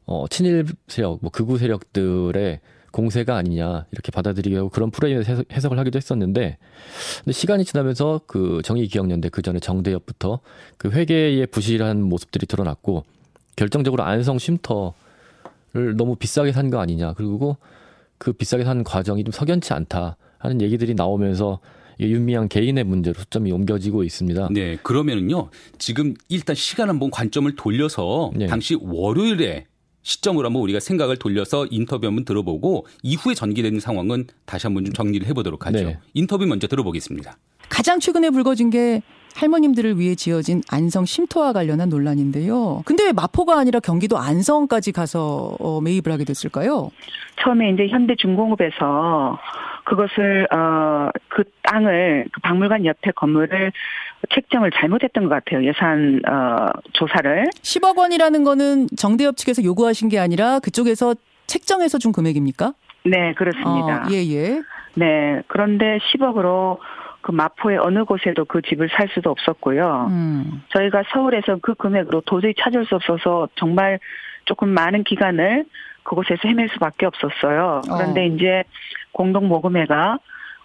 어 0.07 0.25
친일 0.29 0.65
세력, 0.87 1.19
뭐 1.21 1.29
극우 1.31 1.59
세력들의 1.59 2.59
공세가 2.91 3.35
아니냐 3.37 3.85
이렇게 3.91 4.11
받아들이고 4.11 4.69
그런 4.69 4.89
프레임에서 4.89 5.43
해석을 5.53 5.77
하기도 5.77 5.97
했었는데 5.97 6.57
근데 7.23 7.31
시간이 7.31 7.63
지나면서 7.63 8.21
그 8.25 8.61
정의기억연대 8.63 9.29
그 9.29 9.43
전에 9.43 9.59
정대협부터 9.59 10.39
그 10.77 10.89
회계의 10.89 11.45
부실한 11.47 12.01
모습들이 12.01 12.47
드러났고 12.47 13.03
결정적으로 13.55 14.01
안성 14.03 14.39
쉼터를 14.39 15.95
너무 15.97 16.15
비싸게 16.15 16.51
산 16.51 16.71
거 16.71 16.79
아니냐 16.79 17.13
그리고 17.13 17.57
그 18.17 18.33
비싸게 18.33 18.63
산 18.63 18.83
과정이 18.83 19.23
좀 19.23 19.31
석연치 19.31 19.71
않다 19.73 20.17
하는 20.39 20.59
얘기들이 20.61 20.95
나오면서 20.95 21.59
윤미향 22.07 22.47
개인의 22.47 22.83
문제로 22.83 23.15
초점이 23.15 23.51
옮겨지고 23.51 24.03
있습니다. 24.03 24.49
네, 24.51 24.77
그러면은요. 24.83 25.49
지금 25.77 26.13
일단 26.29 26.55
시간 26.55 26.89
한번 26.89 27.11
관점을 27.11 27.53
돌려서 27.55 28.31
네. 28.35 28.47
당시 28.47 28.77
월요일에 28.79 29.65
시점으로 30.01 30.45
한번 30.45 30.61
우리가 30.63 30.79
생각을 30.79 31.17
돌려서 31.17 31.67
인터뷰 31.69 32.07
한번 32.07 32.25
들어보고 32.25 32.87
이후에 33.03 33.33
전개되는 33.33 33.79
상황은 33.79 34.27
다시 34.45 34.67
한번 34.67 34.85
좀 34.85 34.93
정리를 34.93 35.27
해보도록 35.27 35.65
하죠. 35.67 35.77
네. 35.77 35.99
인터뷰 36.13 36.45
먼저 36.45 36.67
들어보겠습니다. 36.67 37.37
가장 37.67 37.99
최근에 37.99 38.29
불거진 38.29 38.69
게 38.69 39.01
할머님들을 39.35 39.99
위해 39.99 40.15
지어진 40.15 40.61
안성 40.69 41.05
쉼터와 41.05 41.53
관련한 41.53 41.89
논란인데요. 41.89 42.81
근데 42.85 43.03
왜 43.05 43.11
마포가 43.11 43.57
아니라 43.57 43.79
경기도 43.79 44.17
안성까지 44.17 44.91
가서 44.91 45.55
어, 45.59 45.79
매입을 45.81 46.11
하게 46.11 46.23
됐을까요? 46.23 46.89
처음에 47.43 47.71
이제 47.71 47.87
현대중공업에서 47.87 49.37
그것을 49.89 50.47
어 50.51 51.09
그 51.29 51.43
땅을 51.63 52.25
그 52.33 52.41
박물관 52.41 52.85
옆에 52.85 53.11
건물을 53.11 53.71
책정을 54.33 54.71
잘못했던 54.71 55.23
것 55.23 55.29
같아요. 55.29 55.65
예산 55.65 56.21
어 56.27 56.67
조사를 56.93 57.45
10억 57.61 57.97
원이라는 57.97 58.43
거는 58.43 58.87
정대협 58.97 59.37
측에서 59.37 59.63
요구하신 59.63 60.09
게 60.09 60.19
아니라 60.19 60.59
그쪽에서 60.59 61.15
책정해서 61.47 61.97
준 61.97 62.11
금액입니까? 62.11 62.73
네, 63.05 63.33
그렇습니다. 63.33 64.03
어, 64.03 64.07
예, 64.11 64.17
예. 64.17 64.61
네. 64.95 65.41
그런데 65.47 65.99
10억으로 66.11 66.79
그 67.21 67.31
마포의 67.31 67.77
어느 67.77 68.03
곳에도 68.03 68.45
그 68.45 68.61
집을 68.61 68.89
살 68.91 69.07
수도 69.13 69.29
없었고요. 69.31 70.07
음. 70.09 70.63
저희가 70.69 71.03
서울에서 71.13 71.59
그 71.61 71.73
금액으로 71.75 72.21
도저히 72.25 72.53
찾을 72.59 72.85
수 72.85 72.95
없어서 72.95 73.47
정말 73.55 73.99
조금 74.45 74.69
많은 74.69 75.03
기간을 75.03 75.65
그곳에서 76.09 76.47
헤맬 76.47 76.69
수밖에 76.73 77.05
없었어요. 77.05 77.81
그런데 77.85 78.21
어. 78.21 78.25
이제 78.25 78.63
공동 79.11 79.47
모금회가 79.47 80.17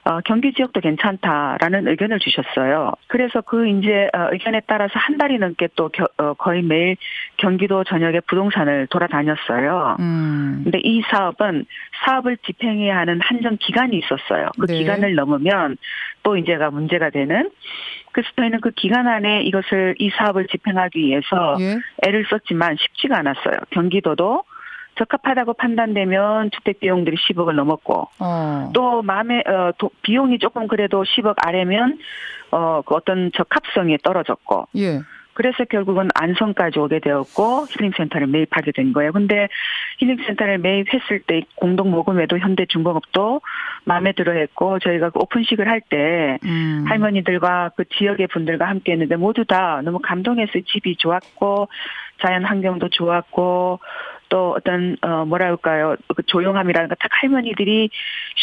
어, 0.07 0.21
경기 0.27 0.53
지역도 0.53 0.81
괜찮다라는 0.81 1.89
의견을 1.89 2.19
주셨어요. 2.19 2.93
그래서 3.07 3.41
그 3.41 3.67
이제 3.67 4.11
어, 4.15 4.29
의견에 4.33 4.61
따라서 4.67 4.93
한 4.97 5.17
달이 5.17 5.39
넘게 5.39 5.69
또 5.77 5.89
겨, 5.89 6.07
어, 6.19 6.35
거의 6.35 6.63
매일 6.63 6.97
경기도 7.39 7.85
전역의 7.85 8.23
부동산을 8.27 8.87
돌아다녔어요. 8.89 9.97
음. 10.01 10.61
근데 10.65 10.79
이 10.83 11.03
사업은 11.11 11.65
사업을 12.05 12.37
집행해야 12.39 12.99
하는 12.99 13.19
한정 13.23 13.57
기간이 13.59 13.99
있었어요. 13.99 14.51
그 14.61 14.67
네. 14.67 14.79
기간을 14.79 15.15
넘으면 15.15 15.79
또 16.23 16.37
이제가 16.37 16.71
문제가 16.71 17.09
되는 17.09 17.51
그래서 18.13 18.29
저희는 18.37 18.61
그 18.61 18.73
기간 18.73 19.09
안에 19.09 19.43
이것을 19.43 19.95
이 19.99 20.11
사업을 20.11 20.47
집행하기 20.49 20.99
위해서 20.99 21.57
예. 21.61 21.79
애를 22.07 22.27
썼지만 22.29 22.77
쉽지가 22.79 23.19
않았어요. 23.19 23.57
경기도도 23.71 24.45
적합하다고 24.97 25.55
판단되면 25.55 26.51
주택 26.53 26.81
비용들이 26.81 27.17
10억을 27.17 27.53
넘었고 27.53 28.09
어. 28.19 28.71
또 28.75 29.03
마음에 29.03 29.43
어, 29.47 29.73
도, 29.79 29.91
비용이 30.03 30.39
조금 30.39 30.69
그래도 30.69 31.03
10억 31.03 31.35
아래면 31.39 31.99
어, 32.51 32.83
그 32.87 32.95
어떤 32.95 33.33
적합성이 33.33 33.99
떨어졌고 33.99 34.69
예. 34.77 35.01
그래서 35.35 35.65
결국은 35.65 36.09
안성까지 36.15 36.79
오게 36.79 37.01
되었고 37.01 37.67
힐링센터를 37.69 38.29
매입하게 38.29 38.73
된 38.73 38.93
거예요. 38.93 39.13
근데 39.13 39.49
힐링센터를 39.99 40.59
매입했을 40.59 41.21
때 41.27 41.43
공동 41.57 41.91
모금에도 41.91 42.39
현대중공업도 42.39 43.41
마음에 43.85 44.13
들어했고 44.13 44.79
저희가 44.79 45.11
그 45.11 45.19
오픈식을 45.19 45.69
할때 45.69 46.39
음. 46.45 46.85
할머니들과 46.89 47.73
그 47.77 47.85
지역의 47.85 48.29
분들과 48.29 48.67
함께 48.67 48.93
했는데 48.93 49.17
모두 49.17 49.45
다 49.45 49.83
너무 49.85 49.99
감동해서 49.99 50.53
집이 50.67 50.97
좋았고 50.97 51.69
자연 52.23 52.45
환경도 52.45 52.89
좋았고 52.91 53.81
또 54.35 54.57
어떤 54.59 54.97
어 55.00 55.25
뭐랄까요 55.25 55.95
그 56.17 56.25
조용함이라는 56.26 56.88
거딱 56.88 57.09
할머니들이 57.23 57.88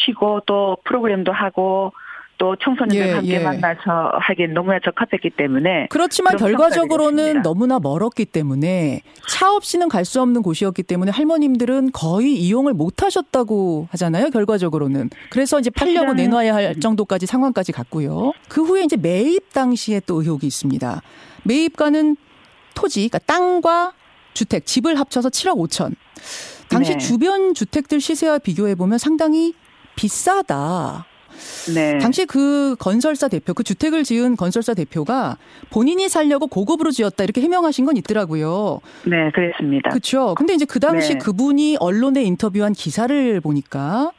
쉬고 0.06 0.40
또 0.46 0.78
프로그램도 0.86 1.34
하고 1.34 1.92
또 2.38 2.56
청소년들 2.56 3.08
예, 3.08 3.12
함께 3.12 3.34
예. 3.34 3.40
만나서 3.40 4.14
하기엔 4.22 4.54
너무나 4.54 4.80
적합했기 4.80 5.32
때문에 5.32 5.88
그렇지만 5.90 6.38
결과적으로는 6.38 7.42
너무나 7.42 7.78
멀었기 7.78 8.24
때문에 8.24 9.02
차 9.28 9.54
없이는 9.54 9.90
갈 9.90 10.06
수 10.06 10.22
없는 10.22 10.42
곳이었기 10.44 10.84
때문에 10.84 11.12
할머님들은 11.12 11.92
거의 11.92 12.36
이용을 12.36 12.74
못 12.74 13.04
하셨다고 13.04 13.90
하잖아요. 13.92 14.30
결과적으로는 14.30 15.10
그래서 15.30 15.60
이제 15.60 15.70
팔려고 15.70 16.14
내놔야 16.14 16.56
할 16.56 16.80
정도까지 16.80 17.26
상황까지 17.26 17.74
갔고요. 17.74 18.32
그 18.48 18.64
후에 18.64 18.84
이제 18.84 18.96
매입 18.96 19.52
당시에 19.54 20.00
또 20.06 20.22
의혹이 20.22 20.48
있습니다. 20.48 21.02
매입가는 21.44 22.16
토지, 22.76 23.10
그러니까 23.10 23.20
땅과 23.20 23.94
주택, 24.34 24.66
집을 24.66 25.00
합쳐서 25.00 25.30
7억 25.30 25.58
5천. 25.58 25.96
당시 26.70 26.94
네. 26.94 26.98
주변 26.98 27.54
주택들 27.54 28.00
시세와 28.00 28.40
비교해 28.40 28.76
보면 28.76 28.98
상당히 28.98 29.54
비싸다. 29.96 31.06
네. 31.74 31.98
당시 32.00 32.26
그 32.26 32.76
건설사 32.80 33.28
대표, 33.28 33.54
그 33.54 33.64
주택을 33.64 34.04
지은 34.04 34.36
건설사 34.36 34.74
대표가 34.74 35.38
본인이 35.70 36.08
살려고 36.10 36.48
고급으로 36.48 36.92
지었다 36.92 37.24
이렇게 37.24 37.42
해명하신 37.42 37.86
건 37.86 37.98
있더라고요. 37.98 38.80
네, 39.06 39.32
그랬습니다. 39.34 39.90
그렇죠. 39.90 40.36
근데 40.36 40.54
이제 40.54 40.66
그 40.66 40.80
당시 40.80 41.14
네. 41.14 41.18
그분이 41.18 41.78
언론에 41.80 42.24
인터뷰한 42.24 42.74
기사를 42.74 43.42
보니까 43.42 44.12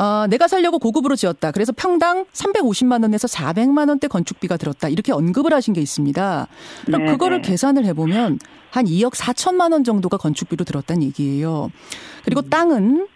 어, 0.00 0.26
내가 0.28 0.48
살려고 0.48 0.78
고급으로 0.78 1.14
지었다. 1.14 1.50
그래서 1.50 1.72
평당 1.76 2.24
350만 2.32 3.02
원에서 3.02 3.28
400만 3.28 3.90
원대 3.90 4.08
건축비가 4.08 4.56
들었다. 4.56 4.88
이렇게 4.88 5.12
언급을 5.12 5.52
하신 5.52 5.74
게 5.74 5.82
있습니다. 5.82 6.46
그럼 6.86 7.04
네, 7.04 7.10
그거를 7.10 7.42
네. 7.42 7.50
계산을 7.50 7.84
해보면 7.84 8.38
한 8.70 8.86
2억 8.86 9.12
4천만 9.12 9.72
원 9.72 9.84
정도가 9.84 10.16
건축비로 10.16 10.64
들었다는 10.64 11.02
얘기예요. 11.02 11.70
그리고 12.24 12.40
음. 12.40 12.48
땅은 12.48 13.08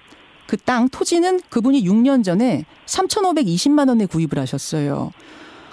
그 0.46 0.58
땅, 0.58 0.90
토지는 0.90 1.40
그분이 1.48 1.84
6년 1.84 2.22
전에 2.22 2.66
3,520만 2.84 3.88
원에 3.88 4.04
구입을 4.04 4.38
하셨어요. 4.38 5.10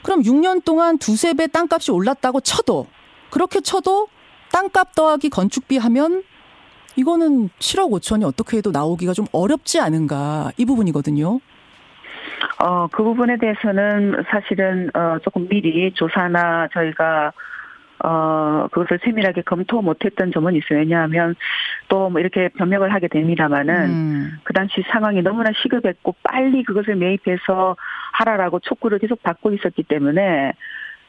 그럼 0.03 0.23
6년 0.23 0.63
동안 0.63 0.97
두세 0.97 1.33
배 1.33 1.47
땅값이 1.47 1.91
올랐다고 1.91 2.39
쳐도 2.39 2.87
그렇게 3.31 3.59
쳐도 3.59 4.07
땅값 4.53 4.95
더하기 4.95 5.29
건축비 5.29 5.75
하면 5.77 6.23
이거는 6.95 7.49
7억 7.59 7.91
5천이 7.91 8.23
어떻게 8.27 8.57
해도 8.57 8.71
나오기가 8.71 9.13
좀 9.13 9.25
어렵지 9.31 9.79
않은가 9.79 10.51
이 10.57 10.65
부분이거든요. 10.65 11.39
어, 12.59 12.87
그 12.91 13.03
부분에 13.03 13.37
대해서는 13.37 14.23
사실은 14.29 14.89
어, 14.95 15.17
조금 15.23 15.47
미리 15.47 15.91
조사나 15.93 16.67
저희가 16.73 17.31
어, 18.03 18.67
그것을 18.71 18.99
세밀하게 19.03 19.43
검토 19.43 19.81
못했던 19.81 20.31
점은 20.31 20.55
있어요. 20.55 20.79
왜냐하면 20.79 21.35
또 21.87 22.09
뭐 22.09 22.19
이렇게 22.19 22.49
변명을 22.49 22.93
하게 22.93 23.07
됩니다마는 23.07 23.75
음. 23.89 24.31
그 24.43 24.53
당시 24.53 24.83
상황이 24.91 25.21
너무나 25.21 25.51
시급했고 25.61 26.15
빨리 26.23 26.63
그것을 26.63 26.95
매입해서 26.95 27.75
하라라고 28.13 28.59
촉구를 28.59 28.99
계속 28.99 29.21
받고 29.21 29.53
있었기 29.53 29.83
때문에 29.83 30.53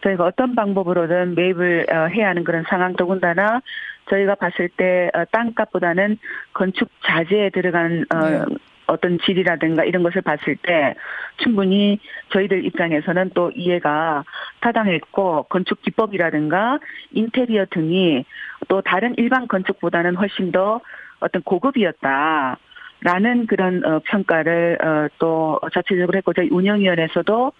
저희가 0.02 0.24
어떤 0.24 0.54
방법으로든 0.54 1.34
매입을 1.34 1.86
어, 1.90 2.06
해야 2.08 2.28
하는 2.28 2.44
그런 2.44 2.64
상황 2.68 2.94
더군다나 2.94 3.62
저희가 4.10 4.34
봤을 4.34 4.68
때 4.68 5.10
어, 5.14 5.24
땅값보다는 5.30 6.18
건축 6.52 6.90
자재에 7.04 7.50
들어간 7.50 8.04
어, 8.12 8.28
네. 8.28 8.44
어떤 8.86 9.18
질이라든가 9.18 9.84
이런 9.84 10.02
것을 10.02 10.22
봤을 10.22 10.56
때 10.56 10.94
충분히 11.38 11.98
저희들 12.30 12.64
입장에서는 12.66 13.30
또 13.34 13.50
이해가 13.54 14.24
타당했고 14.60 15.44
건축 15.44 15.80
기법이라든가 15.82 16.78
인테리어 17.12 17.66
등이 17.70 18.24
또 18.68 18.82
다른 18.82 19.14
일반 19.16 19.48
건축보다는 19.48 20.16
훨씬 20.16 20.52
더 20.52 20.80
어떤 21.20 21.42
고급이었다. 21.42 22.58
라는 23.04 23.46
그런 23.46 23.84
어, 23.84 24.00
평가를 24.04 24.78
어, 24.80 25.08
또 25.18 25.58
자체적으로 25.74 26.16
했고 26.16 26.32
저희 26.32 26.48
운영위원회에서도 26.50 27.52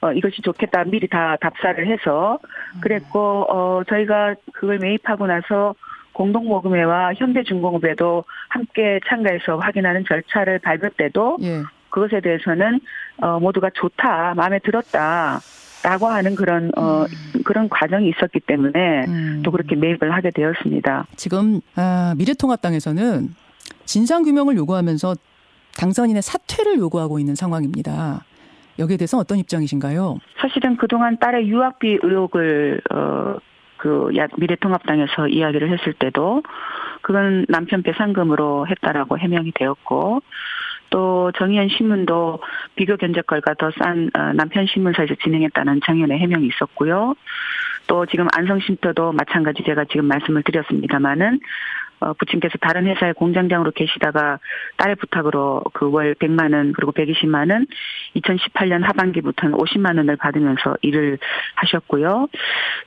어, 0.00 0.12
이것이 0.12 0.40
좋겠다 0.42 0.84
미리 0.84 1.06
다 1.06 1.36
답사를 1.40 1.86
해서 1.86 2.38
그랬고 2.80 3.46
어, 3.50 3.82
저희가 3.84 4.36
그걸 4.54 4.78
매입하고 4.78 5.26
나서 5.26 5.74
공동모금회와 6.16 7.12
현대중공업에도 7.14 8.24
함께 8.48 9.00
참가해서 9.06 9.58
확인하는 9.58 10.04
절차를 10.08 10.60
밟을 10.60 10.90
때도 10.96 11.36
예. 11.42 11.62
그것에 11.90 12.20
대해서는 12.20 12.80
어, 13.18 13.38
모두가 13.38 13.70
좋다, 13.74 14.34
마음에 14.34 14.58
들었다. 14.60 15.40
라고 15.82 16.06
하는 16.06 16.34
그런 16.34 16.72
어 16.76 17.04
음. 17.04 17.42
그런 17.44 17.68
과정이 17.68 18.08
있었기 18.08 18.40
때문에 18.40 19.04
음. 19.06 19.42
또 19.44 19.52
그렇게 19.52 19.76
매입을 19.76 20.12
하게 20.12 20.30
되었습니다. 20.30 21.06
지금 21.14 21.60
아, 21.76 22.12
미래통합당에서는 22.16 23.28
진상 23.84 24.24
규명을 24.24 24.56
요구하면서 24.56 25.14
당선인의 25.78 26.22
사퇴를 26.22 26.78
요구하고 26.78 27.20
있는 27.20 27.36
상황입니다. 27.36 28.24
여기에 28.80 28.96
대해서 28.96 29.18
어떤 29.18 29.38
입장이신가요? 29.38 30.18
사실은 30.40 30.76
그동안 30.76 31.18
딸의 31.18 31.46
유학비 31.46 31.98
의혹을 32.02 32.80
어 32.90 33.36
그 33.76 34.10
미래통합당에서 34.36 35.28
이야기를 35.28 35.70
했을 35.70 35.92
때도 35.92 36.42
그건 37.02 37.46
남편 37.48 37.82
배상금으로 37.82 38.66
했다라고 38.68 39.18
해명이 39.18 39.52
되었고 39.54 40.22
또 40.90 41.32
정의연 41.36 41.68
신문도 41.68 42.40
비교 42.74 42.96
견적걸과 42.96 43.54
더싼 43.54 44.10
어, 44.14 44.32
남편 44.32 44.66
신문사에서 44.66 45.14
진행했다는 45.22 45.80
정의연의 45.84 46.18
해명이 46.18 46.46
있었고요. 46.48 47.14
또 47.86 48.06
지금 48.06 48.26
안성쉼터도 48.32 49.12
마찬가지 49.12 49.62
제가 49.64 49.84
지금 49.84 50.06
말씀을 50.06 50.42
드렸습니다마는 50.42 51.40
어, 52.00 52.12
부친께서 52.12 52.58
다른 52.60 52.86
회사의 52.86 53.14
공장장으로 53.14 53.72
계시다가 53.72 54.38
딸의 54.76 54.96
부탁으로 54.96 55.62
그 55.72 55.96
월 55.96 56.14
100만 56.14 56.52
원 56.52 56.72
그리고 56.72 56.92
120만 56.92 57.50
원 57.50 57.66
2018년 58.16 58.82
하반기부터는 58.82 59.56
50만 59.56 59.96
원을 59.96 60.16
받으면서 60.16 60.76
일을 60.82 61.18
하셨고요. 61.54 62.28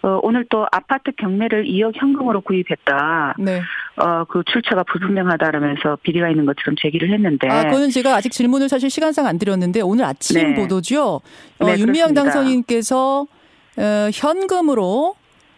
어, 0.03 0.19
오늘 0.21 0.45
또 0.49 0.67
아파트 0.71 1.11
경매를 1.11 1.65
2억 1.65 1.93
현금으로 1.95 2.41
구입했다. 2.41 3.35
네. 3.39 3.61
어, 3.97 4.25
그 4.25 4.43
출처가 4.45 4.83
불분명하다라면서 4.83 5.97
비리가 6.03 6.29
있는 6.29 6.45
것처럼 6.45 6.75
제기를 6.79 7.11
했는데. 7.11 7.47
아, 7.49 7.63
그거는 7.63 7.89
제가 7.89 8.15
아직 8.15 8.31
질문을 8.31 8.69
사실 8.69 8.89
시간상 8.89 9.25
안 9.25 9.39
드렸는데 9.39 9.81
오늘 9.81 10.05
아침 10.05 10.41
네. 10.41 10.53
보도죠. 10.53 11.21
어, 11.59 11.65
네, 11.65 11.79
윤미향 11.79 12.13
당선인께서 12.13 13.25
어, 13.77 14.09
현금으로 14.13 15.15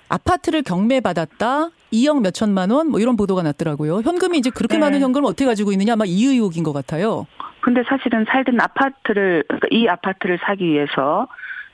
아파트를 0.10 0.64
경매받았다. 0.64 1.70
2억 1.92 2.22
몇 2.22 2.34
천만 2.34 2.72
원? 2.72 2.90
뭐 2.90 3.00
이런 3.00 3.16
보도가 3.18 3.44
났더라고요. 3.44 4.02
현금이 4.02 4.38
이제 4.38 4.50
그렇게 4.50 4.76
네. 4.76 4.80
많은 4.82 5.02
현금을 5.02 5.26
어떻게 5.28 5.46
가지고 5.46 5.72
있느냐? 5.72 5.94
아마 5.94 6.06
이 6.06 6.26
의혹인 6.26 6.64
것 6.64 6.74
같아요. 6.74 7.28
근데 7.62 7.84
사실은 7.88 8.26
살던 8.28 8.60
아파트를, 8.60 9.44
그러니까 9.48 9.68
이 9.72 9.88
아파트를 9.88 10.40
사기 10.44 10.66
위해서 10.66 11.28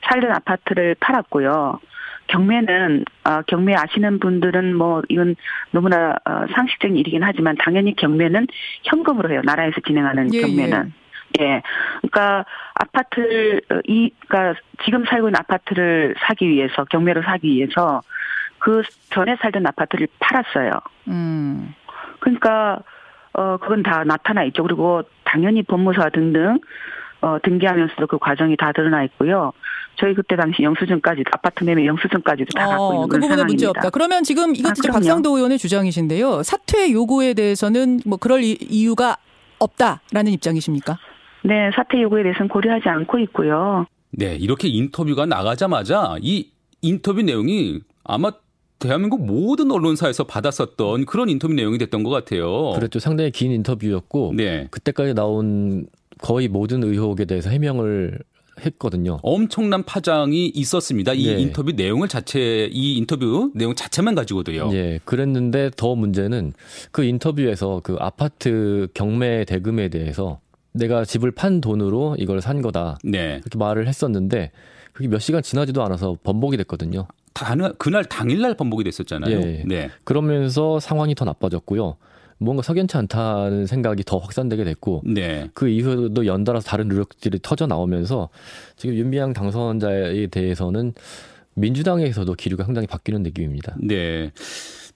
살던 0.10 0.32
아파트를 0.32 0.96
팔았고요. 1.00 1.80
경매는 2.28 3.06
어, 3.24 3.42
경매 3.48 3.74
아시는 3.74 4.20
분들은 4.20 4.76
뭐 4.76 5.02
이건 5.10 5.36
너무나 5.72 6.16
어, 6.26 6.46
상식적인 6.54 6.98
일이긴 6.98 7.24
하지만 7.24 7.56
당연히 7.58 7.96
경매는 7.96 8.48
현금으로 8.84 9.32
해요. 9.32 9.42
나라에서 9.46 9.76
진행하는 9.86 10.34
예, 10.34 10.42
경매는. 10.42 10.94
예. 11.40 11.44
예. 11.44 11.62
그러니까 12.02 12.46
아파트를 12.74 13.62
어, 13.72 13.80
이 13.86 14.12
그러니까 14.28 14.60
지금 14.84 15.06
살고 15.06 15.30
있는 15.30 15.40
아파트를 15.40 16.16
사기 16.20 16.50
위해서 16.50 16.84
경매로 16.86 17.24
사기 17.24 17.48
위해서 17.50 18.02
그 18.60 18.82
전에 19.12 19.36
살던 19.42 19.66
아파트를 19.68 20.08
팔았어요. 20.20 20.72
음. 21.08 21.74
그러니까 22.20 22.82
어 23.34 23.58
그건 23.58 23.84
다 23.84 24.04
나타나 24.04 24.44
있죠. 24.46 24.64
그리고 24.64 25.04
당연히 25.24 25.64
법무사 25.64 26.10
등등 26.10 26.60
어 27.22 27.38
등기하면서도 27.44 28.08
그 28.08 28.18
과정이 28.18 28.58
다 28.58 28.72
드러나 28.72 29.04
있고요. 29.04 29.54
저희 30.00 30.14
그때 30.14 30.36
당시 30.36 30.62
영수증까지 30.64 31.24
아파트 31.32 31.64
매매 31.64 31.86
영수증까지도 31.86 32.52
다 32.56 32.68
갖고 32.68 32.94
있는 32.94 33.04
어, 33.06 33.08
그 33.08 33.20
부분은 33.20 33.46
문제 33.48 33.66
없다. 33.68 33.90
그러면 33.90 34.24
지금 34.24 34.56
이것도 34.56 34.90
아, 34.90 34.94
박상도 34.94 35.36
의원의 35.36 35.58
주장이신데요. 35.58 36.44
사퇴 36.44 36.92
요구에 36.92 37.34
대해서는 37.34 38.02
뭐 38.06 38.18
그럴 38.18 38.42
이유가 38.44 39.18
없다라는 39.60 40.32
입장이십니까? 40.34 40.98
네, 41.44 41.72
사퇴 41.76 42.02
요구에 42.02 42.24
대해서는 42.24 42.48
고려하지 42.48 42.90
않고 42.90 43.20
있고요. 43.20 43.88
네, 44.12 44.36
이렇게 44.36 44.68
인터뷰가 44.68 45.26
나가자마자 45.26 46.16
이 46.22 46.52
인터뷰 46.82 47.22
내용이 47.22 47.82
아마 48.04 48.32
대한민국 48.80 49.26
모든 49.26 49.72
언론사에서 49.72 50.26
받았었던 50.26 51.06
그런 51.06 51.30
인터뷰 51.30 51.54
내용이 51.54 51.78
됐던 51.78 52.04
것 52.04 52.10
같아요. 52.10 52.74
그렇죠. 52.76 53.00
상당히 53.00 53.32
긴 53.32 53.52
인터뷰였고 53.52 54.34
네. 54.36 54.68
그때까지 54.70 55.14
나온 55.14 55.88
거의 56.20 56.48
모든 56.48 56.84
의혹에 56.84 57.26
대해서 57.26 57.50
해명을 57.50 58.20
했거든요. 58.66 59.20
엄청난 59.22 59.84
파장이 59.84 60.48
있었습니다. 60.48 61.14
이 61.14 61.28
네. 61.28 61.42
인터뷰 61.42 61.72
내용을 61.72 62.08
자체 62.08 62.70
이 62.72 62.98
인터뷰 62.98 63.52
내용 63.54 63.76
자체만 63.76 64.16
가지고도요. 64.16 64.72
네, 64.72 65.00
그랬는데 65.06 65.72
더 65.76 65.96
문제는 65.96 66.54
그 66.92 67.04
인터뷰에서 67.04 67.82
그 67.84 67.98
아파트 68.00 68.88
경매 68.94 69.46
대금에 69.46 69.90
대해서 69.90 70.40
내가 70.72 71.06
집을 71.06 71.32
판 71.32 71.62
돈으로 71.62 72.16
이걸 72.20 72.42
산 72.42 72.62
거다. 72.62 72.98
네. 73.04 73.40
그렇게 73.42 73.58
말을 73.58 73.88
했었는데 73.88 74.52
그게 74.94 75.08
몇 75.08 75.20
시간 75.20 75.44
지나지도 75.44 75.84
않아서 75.84 76.18
번복이 76.24 76.58
됐거든요. 76.58 77.08
그날 77.78 78.06
당일날 78.06 78.56
번복이 78.56 78.84
됐었잖아요. 78.84 79.40
예. 79.42 79.64
네. 79.66 79.90
그러면서 80.04 80.80
상황이 80.80 81.16
더 81.16 81.26
나빠졌고요. 81.26 81.98
뭔가 82.40 82.62
석연치 82.62 82.98
않다는 82.98 83.66
생각이 83.66 84.04
더 84.04 84.18
확산되게 84.18 84.64
됐고 84.64 85.02
네. 85.06 85.50
그 85.54 85.70
이후에도 85.70 86.26
연달아서 86.26 86.68
다른 86.68 86.88
노력들이 86.88 87.40
터져 87.42 87.66
나오면서 87.66 88.30
지금 88.76 88.96
윤미향 88.96 89.34
당선자에 89.34 90.28
대해서는 90.28 90.94
민주당에서도 91.56 92.32
기류가 92.36 92.64
상당히 92.66 92.86
바뀌는 92.88 93.24
느낌입니다. 93.24 93.76
네. 93.80 94.32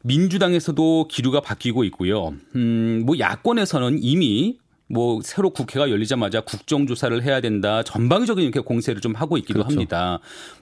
민주당에서도 0.04 1.08
기류가 1.08 1.42
바뀌고 1.42 1.84
있고요. 1.86 2.34
음, 2.56 3.04
뭐 3.06 3.18
야권에서는 3.18 3.98
이미 4.02 4.58
뭐 4.88 5.22
새로 5.24 5.50
국회가 5.52 5.90
열리자마자 5.90 6.42
국정조사를 6.42 7.24
해야 7.24 7.42
된다. 7.42 7.82
전방위적인 7.82 8.44
이렇게 8.44 8.60
공세를 8.60 9.02
좀 9.02 9.16
하고 9.16 9.38
있기도 9.38 9.60
그렇죠. 9.60 9.72
합니다. 9.72 10.20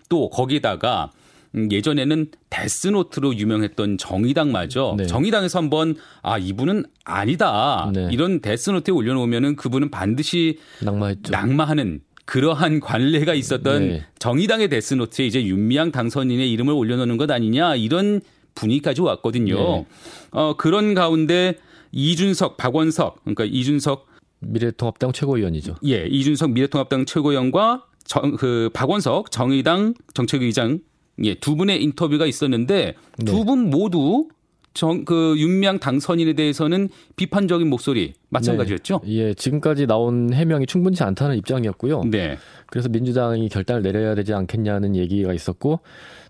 또 0.07 0.29
거기다가 0.29 1.11
음, 1.13 1.28
예전에는 1.55 2.27
데스노트로 2.49 3.35
유명했던 3.35 3.97
정의당마저 3.97 4.95
네. 4.97 5.07
정의당에서 5.07 5.59
한번 5.59 5.95
아 6.21 6.37
이분은 6.37 6.85
아니다 7.05 7.91
네. 7.93 8.09
이런 8.11 8.39
데스노트에 8.39 8.93
올려놓으면은 8.93 9.55
그분은 9.55 9.89
반드시 9.89 10.59
낙마했죠. 10.83 11.31
낙마하는 11.31 12.01
그러한 12.25 12.79
관례가 12.81 13.33
있었던 13.33 13.87
네. 13.87 14.05
정의당의 14.19 14.69
데스노트에 14.69 15.25
이제 15.25 15.43
윤미향 15.43 15.91
당선인의 15.91 16.51
이름을 16.51 16.73
올려놓는 16.73 17.17
것 17.17 17.31
아니냐 17.31 17.75
이런 17.75 18.21
분위기까지 18.53 19.01
왔거든요. 19.01 19.55
네. 19.55 19.87
어 20.31 20.55
그런 20.55 20.93
가운데 20.93 21.55
이준석, 21.91 22.57
박원석 22.57 23.23
그러니까 23.23 23.45
이준석 23.45 24.07
미래통합당 24.41 25.11
최고위원이죠. 25.11 25.75
예, 25.85 26.05
이준석 26.05 26.51
미래통합당 26.51 27.05
최고위원과 27.05 27.85
정, 28.05 28.35
그 28.35 28.69
박원석 28.73 29.31
정의당 29.31 29.93
정책의장 30.13 30.79
예, 31.23 31.33
두 31.35 31.55
분의 31.55 31.81
인터뷰가 31.83 32.25
있었는데 32.25 32.95
네. 33.17 33.25
두분 33.25 33.69
모두 33.69 34.27
정, 34.73 35.03
그 35.03 35.35
윤미향 35.37 35.79
당선인에 35.79 36.33
대해서는 36.33 36.89
비판적인 37.15 37.67
목소리 37.67 38.13
마찬가지였죠. 38.29 39.01
네. 39.03 39.11
예, 39.13 39.33
지금까지 39.33 39.87
나온 39.87 40.31
해명이 40.31 40.67
충분치 40.67 41.03
않다는 41.03 41.37
입장이었고요. 41.37 42.03
네. 42.05 42.37
그래서 42.67 42.87
민주당이 42.89 43.49
결단을 43.49 43.81
내려야 43.81 44.15
되지 44.15 44.33
않겠냐는 44.33 44.95
얘기가 44.95 45.33
있었고 45.33 45.79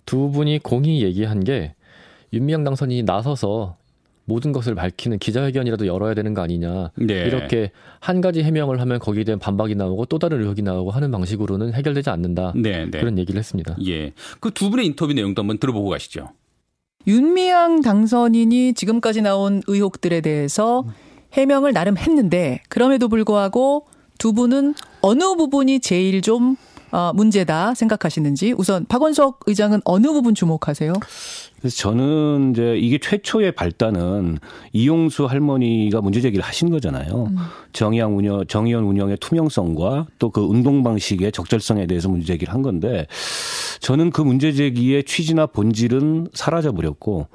두 0.06 0.32
분이 0.32 0.60
공히 0.60 1.04
얘기한 1.04 1.44
게 1.44 1.76
윤미향 2.34 2.64
당선인이 2.64 3.04
나서서 3.04 3.78
모든 4.30 4.54
것을 4.54 4.76
밝히는 4.76 5.20
기자회견이라도 5.20 5.88
열어야 5.88 6.14
되는 6.14 6.34
거 6.34 6.42
아니냐. 6.42 6.92
네. 6.96 7.26
이렇게 7.26 7.72
한 8.00 8.22
가지 8.22 8.44
해명을 8.44 8.80
하면 8.80 9.00
거기에 9.00 9.26
대한 9.26 9.40
반박이 9.40 9.76
나오고 9.76 10.06
또 10.06 10.20
다른 10.20 10.40
의혹이 10.42 10.62
나오고 10.62 10.92
하는 10.92 11.12
방식으로는 11.12 11.74
해결되지 11.74 12.10
않는다. 12.12 12.54
네, 12.56 12.86
네. 12.86 13.00
그런 13.00 13.18
얘기를 13.18 13.38
했습니다. 13.40 13.76
예. 13.88 14.14
그 14.40 14.52
두 14.52 14.70
분의 14.70 14.86
인터뷰 14.86 15.12
내용도 15.14 15.42
한번 15.42 15.58
들어보고 15.58 15.90
가시죠. 15.90 16.30
윤미향 17.08 17.82
당선인이 17.82 18.74
지금까지 18.74 19.22
나온 19.22 19.64
의혹들에 19.68 20.22
대해서 20.22 20.84
해명을 21.34 21.74
나름 21.74 21.98
했는데 21.98 22.62
그럼에도 22.70 23.08
불구하고 23.08 23.88
두 24.18 24.34
분은 24.34 24.76
어느 25.02 25.24
부분이 25.36 25.80
제일 25.80 26.22
좀 26.22 26.58
어, 26.92 27.12
문제다 27.14 27.76
생각하시는지 27.76 28.54
우선 28.58 28.86
박원석 28.88 29.42
의장은 29.46 29.82
어느 29.86 30.08
부분 30.08 30.34
주목하세요? 30.34 30.94
그래서 31.60 31.76
저는 31.76 32.52
이제 32.52 32.78
이게 32.78 32.98
최초의 32.98 33.52
발단은 33.52 34.38
이용수 34.72 35.26
할머니가 35.26 36.00
문제 36.00 36.22
제기를 36.22 36.44
하신 36.44 36.70
거잖아요. 36.70 37.26
음. 37.26 37.38
정의양 37.74 38.16
운영, 38.18 38.46
정의원 38.48 38.86
운영의 38.86 39.18
투명성과 39.20 40.08
또 40.18 40.30
그 40.30 40.42
운동 40.42 40.84
방식의 40.84 41.32
적절성에 41.32 41.88
대해서 41.88 42.08
문제 42.08 42.28
제기를 42.28 42.54
한 42.54 42.62
건데 42.62 43.08
저는 43.82 44.12
그 44.12 44.22
문제 44.22 44.52
제기의 44.52 45.04
취지나 45.04 45.48
본질은 45.48 46.28
사라져 46.34 46.72
버렸고 46.72 47.28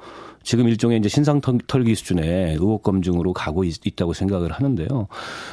지금 0.43 0.67
일종의 0.67 0.99
이제 0.99 1.09
신상 1.09 1.41
털기 1.41 1.95
수준의 1.95 2.53
의혹 2.53 2.83
검증으로 2.83 3.33
가고 3.33 3.63
있, 3.63 3.79
다고 3.95 4.13
생각을 4.13 4.51
하는데요. 4.51 5.07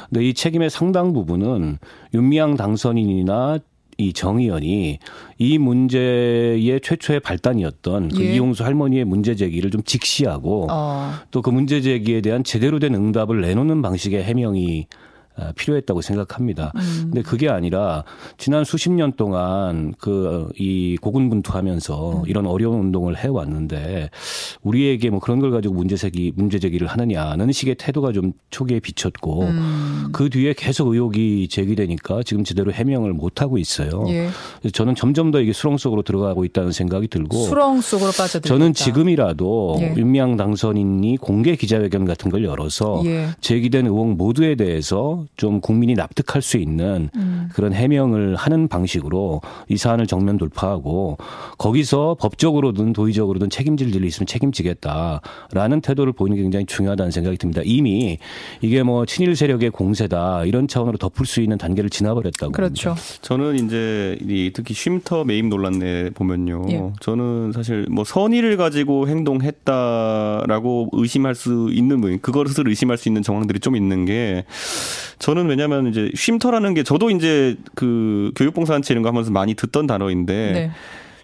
근데 0.09 0.25
이 0.25 0.33
책임의 0.33 0.69
상당 0.69 1.13
부분은 1.13 1.79
윤미향 2.13 2.55
당선인이나 2.57 3.59
이 4.07 4.13
정 4.13 4.39
의원이 4.39 4.99
이 5.37 5.57
문제의 5.57 6.79
최초의 6.81 7.19
발단이었던 7.21 8.09
그 8.09 8.23
예. 8.23 8.33
이용수 8.35 8.63
할머니의 8.63 9.05
문제 9.05 9.35
제기를 9.35 9.71
좀 9.71 9.83
직시하고 9.83 10.67
어. 10.71 11.13
또그 11.31 11.49
문제 11.49 11.81
제기에 11.81 12.21
대한 12.21 12.43
제대로 12.43 12.79
된 12.79 12.95
응답을 12.95 13.41
내놓는 13.41 13.81
방식의 13.81 14.23
해명이 14.23 14.87
아, 14.91 15.12
필요했다고 15.55 16.01
생각합니다. 16.01 16.71
음. 16.75 17.01
근데 17.11 17.21
그게 17.21 17.49
아니라 17.49 18.03
지난 18.37 18.63
수십 18.63 18.91
년 18.91 19.13
동안 19.13 19.93
그 19.97 20.43
이 20.57 20.97
고군분투하면서 21.01 22.11
음. 22.11 22.23
이런 22.27 22.45
어려운 22.45 22.79
운동을 22.79 23.17
해 23.17 23.27
왔는데 23.27 24.09
우리에게 24.61 25.09
뭐 25.09 25.19
그런 25.19 25.39
걸 25.39 25.51
가지고 25.51 25.73
문제 25.75 25.95
제기 25.95 26.31
문제 26.35 26.59
제기를 26.59 26.87
하느냐는 26.87 27.51
식의 27.51 27.75
태도가 27.75 28.11
좀 28.11 28.33
초기에 28.49 28.79
비쳤고 28.79 29.41
음. 29.41 30.09
그 30.11 30.29
뒤에 30.29 30.53
계속 30.53 30.89
의혹이 30.89 31.47
제기되니까 31.49 32.23
지금 32.23 32.43
제대로 32.43 32.71
해명을 32.71 33.13
못 33.13 33.41
하고 33.41 33.57
있어요. 33.57 34.05
예. 34.09 34.29
저는 34.71 34.95
점점 34.95 35.31
더 35.31 35.39
이게 35.41 35.53
수렁 35.53 35.77
속으로 35.77 36.01
들어가고 36.03 36.45
있다는 36.45 36.71
생각이 36.71 37.07
들고 37.07 37.45
수렁 37.45 37.81
속으로 37.81 38.11
빠져들고 38.11 38.47
저는 38.47 38.73
지금이라도 38.73 39.77
예. 39.79 39.93
윤미향 39.97 40.37
당선인이 40.37 41.17
공개 41.17 41.55
기자회견 41.55 42.05
같은 42.05 42.31
걸 42.31 42.43
열어서 42.43 43.01
예. 43.05 43.29
제기된 43.41 43.87
의혹 43.87 44.15
모두에 44.15 44.55
대해서 44.55 45.22
좀 45.37 45.61
국민이 45.61 45.93
납득할 45.93 46.41
수 46.41 46.57
있는 46.57 47.09
음. 47.15 47.49
그런 47.53 47.73
해명을 47.73 48.35
하는 48.35 48.67
방식으로 48.67 49.41
이 49.69 49.77
사안을 49.77 50.07
정면 50.07 50.37
돌파하고 50.37 51.17
거기서 51.57 52.17
법적으로든 52.19 52.93
도의적으로든 52.93 53.49
책임질 53.49 53.95
일이 53.95 54.07
있으면 54.07 54.27
책임지겠다라는 54.27 55.81
태도를 55.81 56.13
보이는 56.13 56.37
게 56.37 56.43
굉장히 56.43 56.65
중요하다는 56.65 57.11
생각이 57.11 57.37
듭니다. 57.37 57.61
이미 57.63 58.17
이게 58.61 58.83
뭐 58.83 59.05
친일 59.05 59.35
세력의 59.35 59.71
공세다 59.71 60.45
이런 60.45 60.67
차원으로 60.67 60.97
덮을 60.97 61.25
수 61.25 61.41
있는 61.41 61.57
단계를 61.57 61.89
지나버렸다고. 61.89 62.51
그렇죠. 62.51 62.89
봅니다. 62.89 63.17
저는 63.21 63.65
이제 63.65 64.51
특히 64.53 64.73
쉼터 64.73 65.23
매입 65.23 65.47
논란에 65.47 66.09
보면요. 66.11 66.65
예. 66.69 66.83
저는 66.99 67.51
사실 67.53 67.85
뭐 67.89 68.03
선의를 68.03 68.57
가지고 68.57 69.07
행동했다라고 69.07 70.89
의심할 70.93 71.35
수 71.35 71.69
있는 71.71 72.01
분, 72.01 72.19
그것을 72.19 72.67
의심할 72.67 72.97
수 72.97 73.09
있는 73.09 73.21
정황들이 73.21 73.59
좀 73.59 73.75
있는 73.75 74.05
게 74.05 74.45
저는 75.23 75.47
왜냐하면 75.47 75.87
이제 75.87 76.11
쉼터라는 76.15 76.73
게 76.73 76.83
저도 76.83 77.09
이제 77.09 77.55
그 77.75 78.33
교육봉사단체 78.35 78.93
이런 78.93 79.03
거 79.03 79.09
하면서 79.09 79.31
많이 79.31 79.55
듣던 79.55 79.87
단어인데 79.87 80.51
네. 80.51 80.71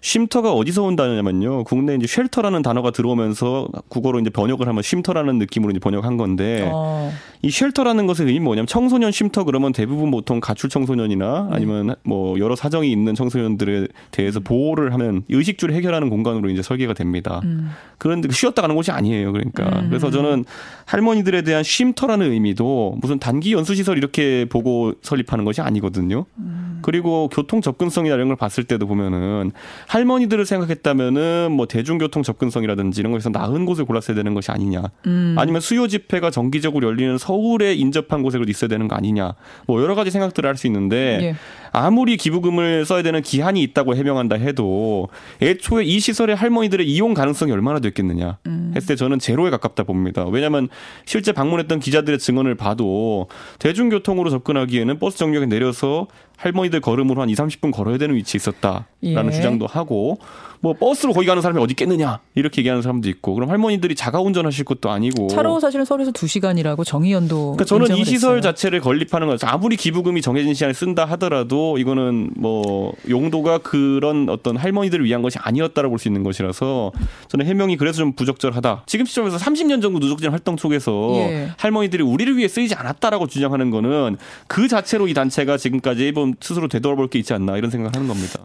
쉼터가 0.02 0.52
어디서 0.52 0.82
온다냐면요. 0.82 1.64
국내 1.64 1.94
이제 1.94 2.06
shelter라는 2.06 2.62
단어가 2.62 2.90
들어오면서 2.90 3.68
국어로 3.88 4.20
이제 4.20 4.30
번역을 4.30 4.66
하면 4.68 4.82
쉼터라는 4.82 5.38
느낌으로 5.38 5.70
이제 5.70 5.78
번역한 5.78 6.16
건데 6.16 6.68
어. 6.72 7.12
이 7.42 7.50
shelter라는 7.50 8.06
것의 8.06 8.26
의미 8.28 8.40
뭐냐면 8.40 8.66
청소년 8.66 9.12
쉼터 9.12 9.44
그러면 9.44 9.72
대부분 9.72 10.10
보통 10.10 10.40
가출 10.40 10.68
청소년이나 10.68 11.48
네. 11.50 11.56
아니면 11.56 11.94
뭐 12.02 12.38
여러 12.38 12.54
사정이 12.56 12.90
있는 12.90 13.14
청소년들에 13.14 13.88
대해서 14.10 14.40
보호를 14.40 14.92
하면 14.92 15.22
의식주를 15.28 15.74
해결하는 15.74 16.10
공간으로 16.10 16.50
이제 16.50 16.62
설계가 16.62 16.94
됩니다. 16.94 17.40
음. 17.44 17.70
그런데 17.98 18.28
그 18.28 18.34
쉬었다 18.34 18.62
가는 18.62 18.74
곳이 18.74 18.90
아니에요. 18.90 19.32
그러니까 19.32 19.80
음. 19.80 19.88
그래서 19.88 20.10
저는 20.10 20.44
할머니들에 20.86 21.42
대한 21.42 21.62
쉼터라는 21.62 22.32
의미도 22.32 22.98
무슨 23.00 23.18
단기 23.18 23.52
연수 23.52 23.74
시설 23.74 23.96
이렇게 23.98 24.46
보고 24.46 24.92
설립하는 25.02 25.44
것이 25.44 25.60
아니거든요. 25.60 26.26
음. 26.38 26.80
그리고 26.82 27.28
교통 27.28 27.60
접근성이나 27.60 28.14
이런 28.14 28.28
걸 28.28 28.36
봤을 28.36 28.64
때도 28.64 28.86
보면은 28.86 29.52
할머니들을 29.90 30.46
생각했다면은 30.46 31.50
뭐 31.50 31.66
대중교통 31.66 32.22
접근성이라든지 32.22 33.00
이런 33.00 33.10
거에서 33.10 33.28
나은 33.28 33.66
곳을 33.66 33.84
골랐어야 33.84 34.14
되는 34.14 34.34
것이 34.34 34.52
아니냐. 34.52 34.84
음. 35.06 35.34
아니면 35.36 35.60
수요 35.60 35.88
집회가 35.88 36.30
정기적으로 36.30 36.86
열리는 36.86 37.18
서울에 37.18 37.74
인접한 37.74 38.22
곳에 38.22 38.38
있어야 38.46 38.68
되는 38.68 38.86
거 38.86 38.94
아니냐. 38.94 39.34
뭐 39.66 39.82
여러 39.82 39.96
가지 39.96 40.12
생각들을 40.12 40.48
할 40.48 40.60
수 40.60 40.66
있는데 40.66 41.18
예. 41.22 41.34
아무리 41.72 42.16
기부금을 42.16 42.84
써야 42.84 43.02
되는 43.02 43.22
기한이 43.22 43.62
있다고 43.62 43.96
해명한다 43.96 44.36
해도 44.36 45.08
애초에 45.42 45.84
이 45.84 46.00
시설의 46.00 46.36
할머니들의 46.36 46.86
이용 46.88 47.14
가능성이 47.14 47.52
얼마나 47.52 47.78
됐겠느냐 47.80 48.38
음. 48.46 48.72
했을 48.74 48.88
때 48.88 48.96
저는 48.96 49.18
제로에 49.18 49.50
가깝다 49.50 49.84
봅니다. 49.84 50.24
왜냐하면 50.26 50.68
실제 51.04 51.32
방문했던 51.32 51.80
기자들의 51.80 52.18
증언을 52.18 52.54
봐도 52.54 53.28
대중교통으로 53.58 54.30
접근하기에는 54.30 54.98
버스 54.98 55.18
정류장에 55.18 55.46
내려서 55.46 56.06
할머니들 56.40 56.80
걸음으로 56.80 57.20
한 57.20 57.28
2, 57.28 57.34
30분 57.34 57.70
걸어야 57.72 57.98
되는 57.98 58.14
위치에 58.14 58.38
있었다라는 58.38 58.86
예. 59.02 59.30
주장도 59.30 59.66
하고 59.66 60.18
뭐 60.60 60.72
버스로 60.74 61.12
거기 61.12 61.26
가는 61.26 61.42
사람이 61.42 61.60
어디 61.60 61.72
있겠느냐 61.72 62.20
이렇게 62.34 62.60
얘기하는 62.60 62.82
사람도 62.82 63.08
있고 63.10 63.34
그럼 63.34 63.50
할머니들이 63.50 63.94
자가 63.94 64.20
운전하실 64.20 64.64
것도 64.64 64.90
아니고 64.90 65.28
차로 65.28 65.60
사실은 65.60 65.84
서울에서 65.84 66.12
2시간이라고 66.12 66.84
정의연도 66.84 67.56
그러니까 67.56 67.64
저는 67.64 67.96
이 67.96 68.04
시설 68.04 68.38
했어요. 68.38 68.40
자체를 68.40 68.80
건립하는 68.80 69.26
거 69.26 69.36
아무리 69.46 69.76
기부금이 69.76 70.22
정해진 70.22 70.54
시간에 70.54 70.72
쓴다 70.72 71.04
하더라도 71.04 71.59
이거는 71.78 72.30
뭐 72.36 72.92
용도가 73.08 73.58
그런 73.58 74.28
어떤 74.28 74.56
할머니들을 74.56 75.04
위한 75.04 75.22
것이 75.22 75.38
아니었다라고 75.40 75.92
볼 75.92 75.98
수 76.00 76.08
있는 76.08 76.22
것이라서 76.22 76.92
저는 77.28 77.46
해명이 77.46 77.76
그래서 77.76 77.98
좀 77.98 78.12
부적절하다. 78.14 78.84
지금 78.86 79.04
시점에서 79.06 79.36
30년 79.36 79.82
정도 79.82 79.98
누적된 79.98 80.30
활동 80.30 80.56
속에서 80.56 81.12
예. 81.16 81.50
할머니들이 81.58 82.02
우리를 82.02 82.36
위해 82.36 82.48
쓰이지 82.48 82.74
않았다라고 82.74 83.26
주장하는 83.26 83.70
거는 83.70 84.16
그 84.46 84.66
자체로 84.66 85.08
이 85.08 85.14
단체가 85.14 85.56
지금까지 85.56 86.02
일본 86.04 86.34
스스로 86.40 86.68
되돌아볼 86.68 87.08
게 87.08 87.18
있지 87.18 87.32
않나 87.34 87.56
이런 87.56 87.70
생각을 87.70 87.94
하는 87.94 88.08
겁니다. 88.08 88.44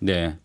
네. 0.00 0.36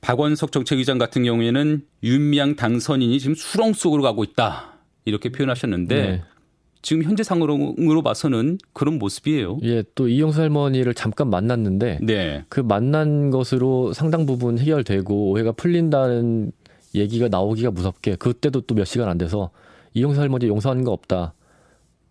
박원석 0.00 0.52
정책위장 0.52 0.98
같은 0.98 1.24
경우에는 1.24 1.82
윤미향 2.02 2.56
당선인이 2.56 3.18
지금 3.18 3.34
수렁 3.34 3.72
속으로 3.72 4.02
가고 4.02 4.22
있다 4.22 4.74
이렇게 5.06 5.30
표현하셨는데 5.30 6.02
네. 6.02 6.22
지금 6.84 7.02
현재 7.02 7.22
상으로 7.22 8.02
봐서는 8.02 8.58
그런 8.74 8.98
모습이에요. 8.98 9.58
예, 9.62 9.82
또 9.94 10.06
이영수 10.06 10.38
할머니를 10.38 10.92
잠깐 10.92 11.30
만났는데 11.30 12.00
네. 12.02 12.44
그 12.50 12.60
만난 12.60 13.30
것으로 13.30 13.94
상당 13.94 14.26
부분 14.26 14.58
해결되고 14.58 15.30
오해가 15.30 15.52
풀린다는 15.52 16.52
얘기가 16.94 17.28
나오기가 17.28 17.70
무섭게 17.70 18.16
그때도 18.16 18.60
또 18.62 18.74
몇 18.74 18.84
시간 18.84 19.08
안 19.08 19.16
돼서 19.16 19.50
이영수 19.94 20.20
할머니 20.20 20.46
용서하는 20.46 20.84
거 20.84 20.92
없다. 20.92 21.32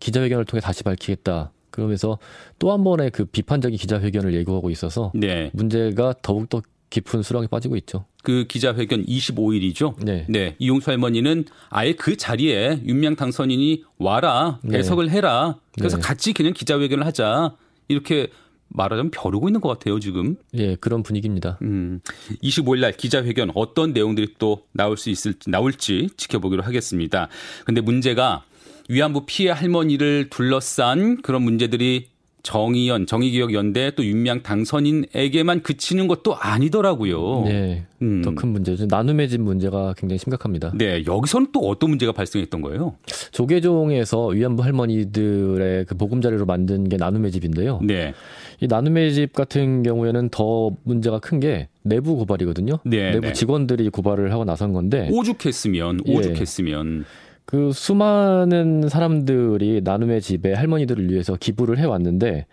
기자회견을 0.00 0.44
통해 0.44 0.60
다시 0.60 0.82
밝히겠다. 0.82 1.52
그러면서 1.70 2.18
또 2.58 2.72
한 2.72 2.82
번의 2.82 3.12
그 3.12 3.26
비판적인 3.26 3.78
기자회견을 3.78 4.34
예고하고 4.34 4.70
있어서 4.70 5.12
네. 5.14 5.50
문제가 5.54 6.14
더욱더 6.20 6.62
깊은 6.90 7.22
수렁에 7.22 7.46
빠지고 7.46 7.76
있죠. 7.76 8.06
그 8.24 8.46
기자회견 8.48 9.04
25일이죠. 9.04 9.94
네. 10.02 10.24
네. 10.28 10.56
이용수 10.58 10.90
할머니는 10.90 11.44
아예 11.68 11.92
그 11.92 12.16
자리에 12.16 12.80
윤명 12.84 13.14
당선인이 13.14 13.84
와라 13.98 14.58
네. 14.64 14.78
배석을 14.78 15.10
해라. 15.10 15.58
그래서 15.78 15.98
네. 15.98 16.02
같이 16.02 16.32
그냥 16.32 16.52
기자회견을 16.54 17.06
하자 17.06 17.54
이렇게 17.86 18.28
말하자면 18.68 19.10
벼르고 19.10 19.48
있는 19.48 19.60
것 19.60 19.68
같아요 19.68 20.00
지금. 20.00 20.36
예, 20.54 20.74
그런 20.76 21.02
분위기입니다. 21.02 21.58
음, 21.62 22.00
25일 22.42 22.80
날 22.80 22.92
기자회견 22.92 23.52
어떤 23.54 23.92
내용들이 23.92 24.34
또 24.38 24.62
나올 24.72 24.96
수 24.96 25.10
있을지 25.10 25.50
나올지 25.50 26.08
지켜보기로 26.16 26.62
하겠습니다. 26.62 27.28
근데 27.66 27.82
문제가 27.82 28.44
위안부 28.88 29.26
피해 29.26 29.50
할머니를 29.50 30.28
둘러싼 30.30 31.20
그런 31.22 31.42
문제들이 31.42 32.08
정의연, 32.44 33.06
정의기억연대 33.06 33.92
또 33.96 34.04
윤미향 34.04 34.42
당선인에게만 34.42 35.62
그치는 35.62 36.06
것도 36.08 36.36
아니더라고요. 36.36 37.42
네. 37.46 37.84
음. 38.02 38.20
더큰 38.22 38.50
문제죠. 38.50 38.86
나눔의 38.86 39.30
집 39.30 39.40
문제가 39.40 39.94
굉장히 39.96 40.18
심각합니다. 40.18 40.70
네. 40.74 41.02
여기서는 41.06 41.48
또 41.52 41.60
어떤 41.60 41.88
문제가 41.90 42.12
발생했던 42.12 42.60
거예요? 42.60 42.96
조계종에서 43.32 44.26
위안부 44.26 44.62
할머니들의 44.62 45.86
그 45.86 45.96
보금자리로 45.96 46.44
만든 46.44 46.88
게 46.88 46.98
나눔의 46.98 47.32
집인데요. 47.32 47.80
네. 47.82 48.12
이 48.60 48.66
나눔의 48.66 49.14
집 49.14 49.32
같은 49.32 49.82
경우에는 49.82 50.28
더 50.30 50.70
문제가 50.84 51.18
큰 51.18 51.34
게 51.40 51.68
내부 51.82 52.16
고발이거든요. 52.16 52.78
네, 52.84 53.10
내부 53.10 53.26
네. 53.26 53.32
직원들이 53.32 53.88
고발을 53.90 54.32
하고 54.32 54.44
나선 54.44 54.72
건데 54.72 55.08
오죽했으면 55.10 56.00
오죽했으면 56.06 57.00
예. 57.00 57.23
그 57.44 57.72
수많은 57.72 58.88
사람들이 58.88 59.82
나눔의 59.84 60.20
집에 60.22 60.54
할머니들을 60.54 61.10
위해서 61.10 61.36
기부를 61.36 61.78
해왔는데 61.78 62.46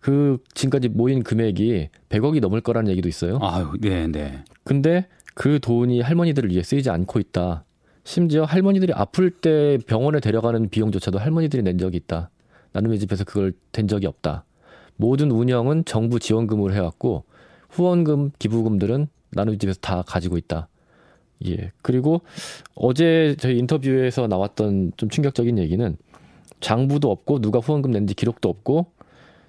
그 0.00 0.38
지금까지 0.54 0.88
모인 0.88 1.22
금액이 1.22 1.88
100억이 2.08 2.40
넘을 2.40 2.60
거라는 2.60 2.90
얘기도 2.90 3.08
있어요. 3.08 3.38
아유, 3.40 3.72
네, 3.80 4.08
네. 4.08 4.42
근데 4.64 5.06
그 5.34 5.60
돈이 5.60 6.00
할머니들을 6.00 6.50
위해 6.50 6.62
쓰이지 6.62 6.90
않고 6.90 7.20
있다. 7.20 7.64
심지어 8.04 8.44
할머니들이 8.44 8.92
아플 8.94 9.30
때 9.30 9.78
병원에 9.86 10.18
데려가는 10.18 10.68
비용조차도 10.70 11.18
할머니들이 11.18 11.62
낸 11.62 11.78
적이 11.78 11.98
있다. 11.98 12.30
나눔의 12.72 12.98
집에서 12.98 13.24
그걸 13.24 13.52
된 13.70 13.86
적이 13.86 14.06
없다. 14.06 14.44
모든 14.96 15.30
운영은 15.30 15.84
정부 15.84 16.18
지원금으로 16.18 16.74
해왔고 16.74 17.24
후원금, 17.70 18.32
기부금들은 18.38 19.06
나눔의 19.30 19.58
집에서 19.58 19.78
다 19.80 20.02
가지고 20.02 20.36
있다. 20.36 20.68
예. 21.46 21.72
그리고 21.82 22.22
어제 22.74 23.36
저희 23.38 23.58
인터뷰에서 23.58 24.26
나왔던 24.26 24.92
좀 24.96 25.08
충격적인 25.08 25.58
얘기는 25.58 25.96
장부도 26.60 27.10
없고 27.10 27.40
누가 27.40 27.58
후원금 27.58 27.90
낸지 27.90 28.14
기록도 28.14 28.48
없고 28.48 28.86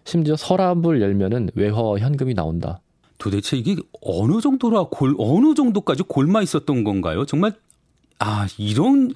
심지어 0.03 0.35
서랍을 0.35 1.01
열면은 1.01 1.49
외화 1.55 1.95
현금이 1.97 2.33
나온다. 2.33 2.79
도대체 3.17 3.55
이게 3.57 3.75
어느 4.01 4.41
정도라 4.41 4.87
골 4.91 5.15
어느 5.17 5.53
정도까지 5.53 6.03
골마 6.03 6.41
있었던 6.41 6.83
건가요? 6.83 7.25
정말 7.25 7.53
아 8.19 8.47
이런 8.57 9.13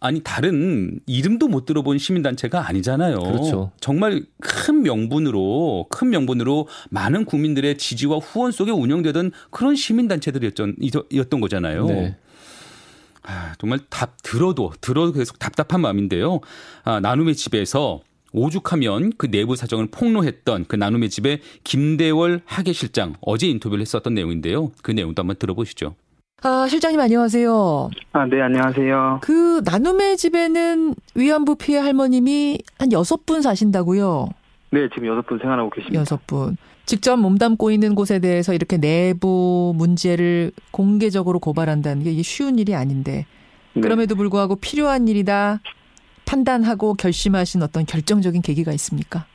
아니 0.00 0.20
다른 0.20 1.00
이름도 1.06 1.48
못 1.48 1.64
들어본 1.66 1.98
시민단체가 1.98 2.68
아니잖아요. 2.68 3.18
그렇죠. 3.18 3.72
정말 3.80 4.24
큰 4.40 4.82
명분으로 4.82 5.86
큰 5.90 6.10
명분으로 6.10 6.68
많은 6.90 7.24
국민들의 7.24 7.78
지지와 7.78 8.18
후원 8.18 8.52
속에 8.52 8.70
운영되던 8.70 9.32
그런 9.50 9.74
시민단체들이었던 9.74 11.40
거잖아요. 11.40 11.86
네. 11.86 12.16
아, 13.24 13.54
정말 13.58 13.80
답 13.90 14.22
들어도 14.22 14.72
들어도 14.80 15.12
계속 15.12 15.38
답답한 15.38 15.80
마음인데요. 15.80 16.40
아, 16.84 17.00
나눔의 17.00 17.34
집에서 17.34 18.00
오죽하면 18.32 19.12
그 19.18 19.30
내부 19.30 19.56
사정을 19.56 19.88
폭로했던 19.90 20.66
그 20.68 20.76
나눔의 20.76 21.10
집의 21.10 21.40
김대월 21.64 22.42
하계실장 22.44 23.14
어제 23.20 23.46
인터뷰를 23.48 23.82
했었던 23.82 24.14
내용인데요. 24.14 24.72
그 24.82 24.92
내용도 24.92 25.20
한번 25.20 25.36
들어보시죠. 25.36 25.94
아, 26.42 26.68
실장님 26.68 27.00
안녕하세요. 27.00 27.90
아, 28.12 28.26
네, 28.26 28.40
안녕하세요. 28.40 29.18
그 29.22 29.60
나눔의 29.64 30.16
집에는 30.16 30.94
위안부 31.16 31.56
피해 31.56 31.80
할머님이 31.80 32.58
한 32.78 32.92
여섯 32.92 33.26
분 33.26 33.42
사신다고요? 33.42 34.28
네, 34.70 34.88
지금 34.94 35.08
여섯 35.08 35.26
분 35.26 35.38
생활하고 35.40 35.70
계십니다. 35.70 36.00
여섯 36.00 36.24
분. 36.28 36.56
직접 36.86 37.16
몸담고 37.16 37.70
있는 37.72 37.94
곳에 37.94 38.20
대해서 38.20 38.54
이렇게 38.54 38.78
내부 38.78 39.74
문제를 39.76 40.52
공개적으로 40.70 41.38
고발한다는 41.40 42.04
게 42.04 42.22
쉬운 42.22 42.58
일이 42.58 42.74
아닌데 42.74 43.26
네. 43.74 43.80
그럼에도 43.82 44.14
불구하고 44.14 44.56
필요한 44.56 45.06
일이다 45.06 45.60
판단하고 46.24 46.94
결심하신 46.94 47.62
어떤 47.62 47.84
결정적인 47.84 48.40
계기가 48.42 48.72
있습니까? 48.72 49.26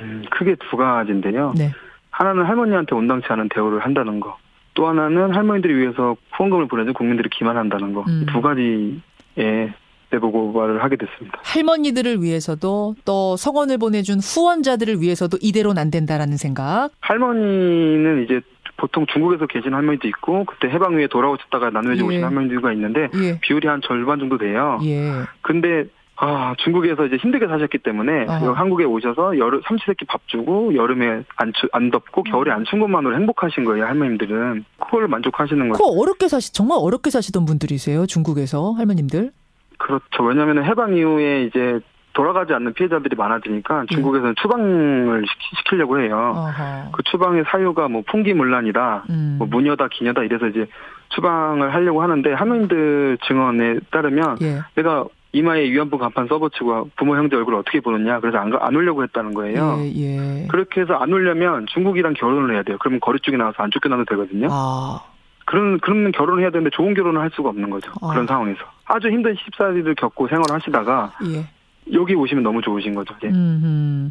음, 0.00 0.22
크게 0.30 0.56
두 0.70 0.76
가지인데요. 0.76 1.54
네. 1.56 1.72
하나는 2.10 2.44
할머니한테 2.44 2.94
온당치 2.94 3.26
않은 3.30 3.48
대우를 3.52 3.80
한다는 3.80 4.20
거. 4.20 4.36
또 4.74 4.88
하나는 4.88 5.34
할머니들이 5.34 5.74
위해서 5.74 6.16
후원금을 6.32 6.68
보내준 6.68 6.94
국민들이 6.94 7.28
기만한다는 7.30 7.92
거. 7.94 8.04
음. 8.06 8.26
두 8.32 8.40
가지에 8.40 9.72
내부 10.10 10.32
고발을 10.32 10.82
하게 10.82 10.96
됐습니다. 10.96 11.38
할머니들을 11.42 12.22
위해서도 12.22 12.96
또 13.04 13.36
성원을 13.36 13.78
보내준 13.78 14.18
후원자들을 14.18 15.00
위해서도 15.00 15.38
이대로는 15.40 15.80
안 15.80 15.90
된다라는 15.90 16.36
생각. 16.36 16.90
할머니는 17.00 18.24
이제 18.24 18.40
보통 18.76 19.06
중국에서 19.06 19.46
계신 19.46 19.74
할머니도 19.74 20.08
있고 20.08 20.44
그때 20.46 20.68
해방 20.68 20.94
후에 20.94 21.06
돌아오셨다가 21.06 21.70
나누어져 21.70 22.02
예. 22.02 22.06
오신 22.06 22.24
할머니들과 22.24 22.72
있는데 22.72 23.08
예. 23.14 23.38
비율이 23.40 23.68
한 23.68 23.80
절반 23.82 24.18
정도 24.18 24.38
돼요. 24.38 24.80
예. 24.82 25.12
근데 25.42 25.84
아, 26.22 26.54
중국에서 26.58 27.06
이제 27.06 27.16
힘들게 27.16 27.46
사셨기 27.46 27.78
때문에 27.78 28.26
어. 28.28 28.52
한국에 28.52 28.84
오셔서 28.84 29.38
여름 29.38 29.62
삼시세끼 29.66 30.04
밥 30.04 30.20
주고 30.26 30.74
여름에 30.74 31.24
안, 31.36 31.52
추, 31.54 31.66
안 31.72 31.90
덥고 31.90 32.24
겨울에 32.24 32.52
안 32.52 32.64
추운 32.64 32.80
것만으로 32.82 33.14
행복하신 33.16 33.64
거예요 33.64 33.86
할머님들은 33.86 34.64
그걸 34.78 35.08
만족하시는 35.08 35.68
거죠. 35.70 35.82
그 35.82 36.00
어렵게 36.00 36.28
사시 36.28 36.52
정말 36.52 36.76
어렵게 36.78 37.08
사시던 37.08 37.46
분들이세요 37.46 38.04
중국에서 38.04 38.72
할머님들. 38.72 39.32
그렇죠. 39.78 40.22
왜냐하면 40.24 40.62
해방 40.62 40.94
이후에 40.94 41.44
이제 41.44 41.80
돌아가지 42.12 42.52
않는 42.52 42.74
피해자들이 42.74 43.16
많아지니까 43.16 43.84
예. 43.90 43.94
중국에서는 43.94 44.34
추방을 44.42 45.24
시키, 45.56 45.76
려고 45.76 46.00
해요. 46.00 46.34
어허. 46.36 46.90
그 46.92 47.02
추방의 47.04 47.44
사유가 47.46 47.88
뭐 47.88 48.02
풍기문란이다, 48.06 49.04
음. 49.08 49.36
뭐 49.38 49.46
무녀다, 49.46 49.88
기녀다 49.88 50.22
이래서 50.24 50.48
이제 50.48 50.66
추방을 51.10 51.72
하려고 51.72 52.02
하는데 52.02 52.30
할머님들 52.30 53.18
증언에 53.26 53.78
따르면 53.90 54.36
예. 54.42 54.60
내가 54.74 55.06
이마에 55.32 55.70
위안부 55.70 55.98
간판 55.98 56.26
써붙이고 56.26 56.90
부모 56.96 57.16
형제 57.16 57.36
얼굴 57.36 57.54
어떻게 57.54 57.80
보느냐 57.80 58.18
그래서 58.20 58.38
안, 58.38 58.52
안 58.58 58.74
오려고 58.74 59.02
했다는 59.04 59.34
거예요. 59.34 59.78
예, 59.80 59.92
예. 59.94 60.46
그렇게 60.48 60.80
해서 60.80 60.94
안 60.94 61.12
오려면 61.12 61.66
중국이랑 61.72 62.14
결혼을 62.14 62.54
해야 62.54 62.62
돼요. 62.62 62.76
그러면 62.80 63.00
거리 63.00 63.20
쪽에 63.20 63.36
나와서 63.36 63.62
안 63.62 63.70
쫓겨나도 63.70 64.06
되거든요. 64.06 64.48
아. 64.50 65.00
그런 65.46 65.78
그런 65.80 66.12
결혼을 66.12 66.42
해야 66.42 66.50
되는데 66.50 66.70
좋은 66.70 66.94
결혼을 66.94 67.20
할 67.20 67.30
수가 67.32 67.50
없는 67.50 67.70
거죠. 67.70 67.92
아. 68.02 68.08
그런 68.08 68.26
상황에서 68.26 68.58
아주 68.86 69.08
힘든 69.08 69.34
시집살이를 69.36 69.94
겪고 69.94 70.28
생활하시다가 70.28 71.12
예. 71.26 71.46
여기 71.92 72.14
오시면 72.14 72.42
너무 72.42 72.60
좋으신 72.60 72.94
거죠. 72.94 73.14
이제. 73.18 73.28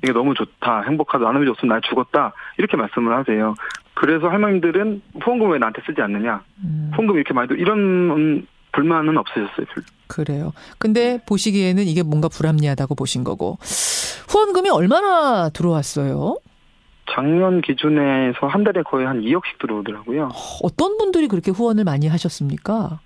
이게 0.03 0.11
너무 0.11 0.33
좋다, 0.33 0.81
행복하다, 0.81 1.23
나눔이 1.23 1.45
좋으면 1.45 1.75
날 1.75 1.81
죽었다 1.81 2.33
이렇게 2.57 2.75
말씀을 2.75 3.15
하세요. 3.15 3.55
그래서 3.93 4.27
할머님들은 4.27 5.01
후원금 5.21 5.51
왜 5.51 5.59
나한테 5.59 5.81
쓰지 5.85 6.01
않느냐? 6.01 6.41
음. 6.63 6.91
후원금 6.93 7.15
이렇게 7.15 7.33
많이 7.33 7.49
이런 7.57 8.45
불만은 8.79 9.17
없으셨어요. 9.17 9.65
별로. 9.65 9.85
그래요. 10.07 10.53
근데 10.77 11.19
보시기에는 11.27 11.83
이게 11.83 12.01
뭔가 12.01 12.29
불합리하다고 12.29 12.95
보신 12.95 13.23
거고 13.23 13.57
후원금이 14.29 14.69
얼마나 14.69 15.49
들어왔어요? 15.49 16.37
작년 17.11 17.61
기준에서 17.61 18.47
한 18.47 18.63
달에 18.63 18.83
거의 18.83 19.05
한 19.05 19.21
2억씩 19.21 19.59
들어오더라고요. 19.59 20.29
어떤 20.63 20.97
분들이 20.97 21.27
그렇게 21.27 21.51
후원을 21.51 21.83
많이 21.83 22.07
하셨습니까? 22.07 22.99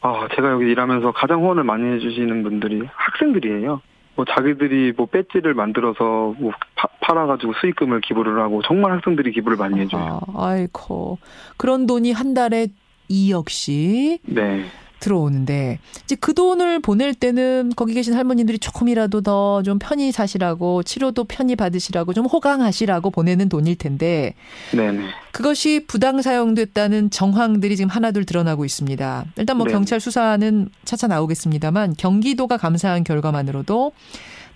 아, 0.00 0.28
제가 0.34 0.52
여기 0.52 0.70
일하면서 0.70 1.12
가장 1.12 1.42
후원을 1.42 1.64
많이 1.64 1.84
해주시는 1.96 2.42
분들이 2.44 2.88
학생들이에요. 2.94 3.80
뭐 4.14 4.24
자기들이 4.24 4.94
뭐 4.96 5.06
배지를 5.06 5.54
만들어서 5.54 6.34
뭐 6.38 6.52
파, 6.76 6.88
팔아가지고 7.00 7.52
수익금을 7.60 8.00
기부를 8.00 8.40
하고 8.40 8.62
정말 8.62 8.92
학생들이 8.92 9.32
기부를 9.32 9.56
많이 9.56 9.78
해줘요. 9.80 10.20
아, 10.34 10.48
아이고 10.50 11.18
그런 11.56 11.86
돈이 11.86 12.12
한 12.12 12.34
달에 12.34 12.68
2억씩. 13.10 14.20
네. 14.24 14.64
들어오는데 15.00 15.78
이제 16.04 16.16
그 16.16 16.34
돈을 16.34 16.80
보낼 16.80 17.14
때는 17.14 17.72
거기 17.76 17.94
계신 17.94 18.14
할머님들이 18.14 18.58
조금이라도 18.58 19.20
더 19.22 19.48
좀 19.64 19.78
편히 19.78 20.12
사시라고 20.12 20.82
치료도 20.82 21.24
편히 21.24 21.56
받으시라고 21.56 22.12
좀 22.12 22.26
호강하시라고 22.26 23.10
보내는 23.10 23.48
돈일 23.48 23.76
텐데 23.76 24.34
네네. 24.72 25.04
그것이 25.32 25.84
부당 25.86 26.22
사용됐다는 26.22 27.10
정황들이 27.10 27.76
지금 27.76 27.90
하나둘 27.90 28.24
드러나고 28.24 28.64
있습니다. 28.64 29.24
일단 29.36 29.56
뭐 29.56 29.66
네. 29.66 29.72
경찰 29.72 30.00
수사는 30.00 30.68
차차 30.84 31.06
나오겠습니다만 31.06 31.94
경기도가 31.96 32.56
감사한 32.56 33.04
결과만으로도 33.04 33.92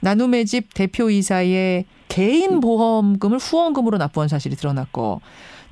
나눔의 0.01 0.47
집 0.47 0.73
대표이사의 0.75 1.85
개인 2.09 2.61
보험금을 2.61 3.39
후원금으로 3.39 3.99
납부한 3.99 4.29
사실이 4.29 4.57
드러났고 4.57 5.21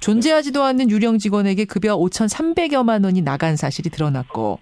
존재하지도 0.01 0.63
않는 0.63 0.91
유령 0.91 1.19
직원에게 1.19 1.65
급여 1.67 1.97
5,300여만 1.97 3.05
원이 3.05 3.23
나간 3.23 3.57
사실이 3.57 3.91
드러났고 3.91 4.59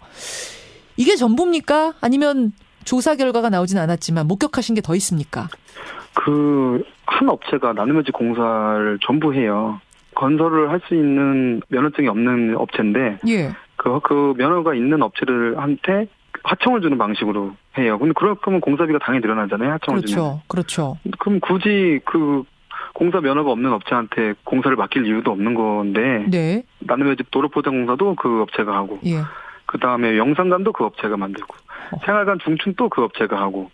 이게 0.96 1.16
전부입니까? 1.16 1.94
아니면 2.00 2.52
조사 2.84 3.14
결과가 3.16 3.48
나오진 3.50 3.78
않았지만 3.78 4.26
목격하신 4.26 4.74
게 4.74 4.80
더 4.80 4.94
있습니까? 4.96 5.48
그 6.14 6.82
한 7.10 7.28
업체가 7.28 7.72
나눔의지 7.72 8.12
공사를 8.12 8.98
전부 9.04 9.32
해요. 9.34 9.80
건설을 10.14 10.70
할 10.70 10.80
수 10.86 10.94
있는 10.94 11.60
면허증이 11.68 12.06
없는 12.08 12.54
업체인데 12.56 13.18
예. 13.28 13.50
그, 13.76 13.98
그 14.00 14.34
면허가 14.36 14.74
있는 14.74 15.00
업체를 15.02 15.58
한테 15.58 16.06
하청을 16.44 16.80
주는 16.82 16.98
방식으로 16.98 17.52
해요. 17.78 17.98
근데 17.98 18.12
그렇다면 18.14 18.60
공사비가 18.60 18.98
당연히 19.00 19.22
늘어나잖아요. 19.22 19.72
하청을 19.72 20.00
그렇죠. 20.00 20.14
주면. 20.14 20.40
그렇죠. 20.48 20.98
그럼 21.18 21.40
굳이 21.40 22.00
그 22.04 22.44
공사 22.98 23.20
면허가 23.20 23.52
없는 23.52 23.72
업체한테 23.72 24.34
공사를 24.42 24.76
맡길 24.76 25.06
이유도 25.06 25.30
없는 25.30 25.54
건데 25.54 26.26
네. 26.28 26.64
나눔의 26.80 27.16
집 27.16 27.30
도로 27.30 27.48
포장 27.48 27.74
공사도 27.74 28.16
그 28.16 28.42
업체가 28.42 28.74
하고 28.74 28.98
예. 29.06 29.22
그 29.66 29.78
다음에 29.78 30.18
영상관도 30.18 30.72
그 30.72 30.84
업체가 30.84 31.16
만들고 31.16 31.54
어. 31.92 31.98
생활관 32.04 32.40
중춘도 32.40 32.88
그 32.88 33.04
업체가 33.04 33.40
하고 33.40 33.70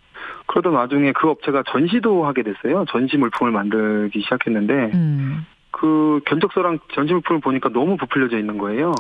그러던 0.47 0.75
와중에 0.75 1.13
그 1.13 1.31
업체가 1.31 1.63
전시도 1.67 2.27
하게 2.27 2.43
됐어요. 2.43 2.85
전시 2.91 3.17
물품을 3.17 3.51
만들기 3.51 4.21
시작했는데 4.21 4.91
음. 4.93 5.47
그 5.71 6.21
견적서랑 6.27 6.81
전시 6.93 7.15
물품을 7.15 7.41
보니까 7.41 7.71
너무 7.71 7.97
부풀려져 7.97 8.39
있는 8.39 8.59
거예요. 8.59 8.93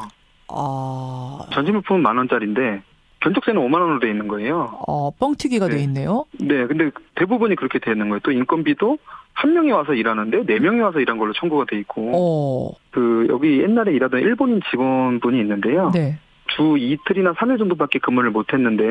아... 0.48 1.38
전시 1.52 1.70
물품은 1.70 2.00
만 2.00 2.16
원짜리인데 2.16 2.82
견적세는 3.24 3.60
5만 3.62 3.80
원으로 3.80 4.00
돼 4.00 4.10
있는 4.10 4.28
거예요. 4.28 4.78
어, 4.86 5.10
뻥튀기가 5.12 5.68
네. 5.68 5.76
돼 5.76 5.82
있네요. 5.84 6.26
네, 6.38 6.66
근데 6.66 6.90
대부분이 7.14 7.56
그렇게 7.56 7.78
돼 7.78 7.92
있는 7.92 8.10
거예요. 8.10 8.20
또 8.22 8.30
인건비도 8.30 8.98
한 9.32 9.54
명이 9.54 9.72
와서 9.72 9.94
일하는데 9.94 10.44
네 10.44 10.58
명이 10.58 10.80
와서 10.80 11.00
일한 11.00 11.16
걸로 11.16 11.32
청구가 11.32 11.64
돼 11.70 11.78
있고 11.78 12.02
오. 12.12 12.68
어. 12.68 12.76
그 12.90 13.26
여기 13.30 13.60
옛날에 13.60 13.92
일하던 13.94 14.20
일본인 14.20 14.60
직원분이 14.70 15.40
있는데요. 15.40 15.90
네. 15.94 16.18
주 16.54 16.76
이틀이나 16.78 17.32
3일 17.32 17.58
정도밖에 17.58 17.98
근무를 17.98 18.30
못 18.30 18.52
했는데 18.52 18.84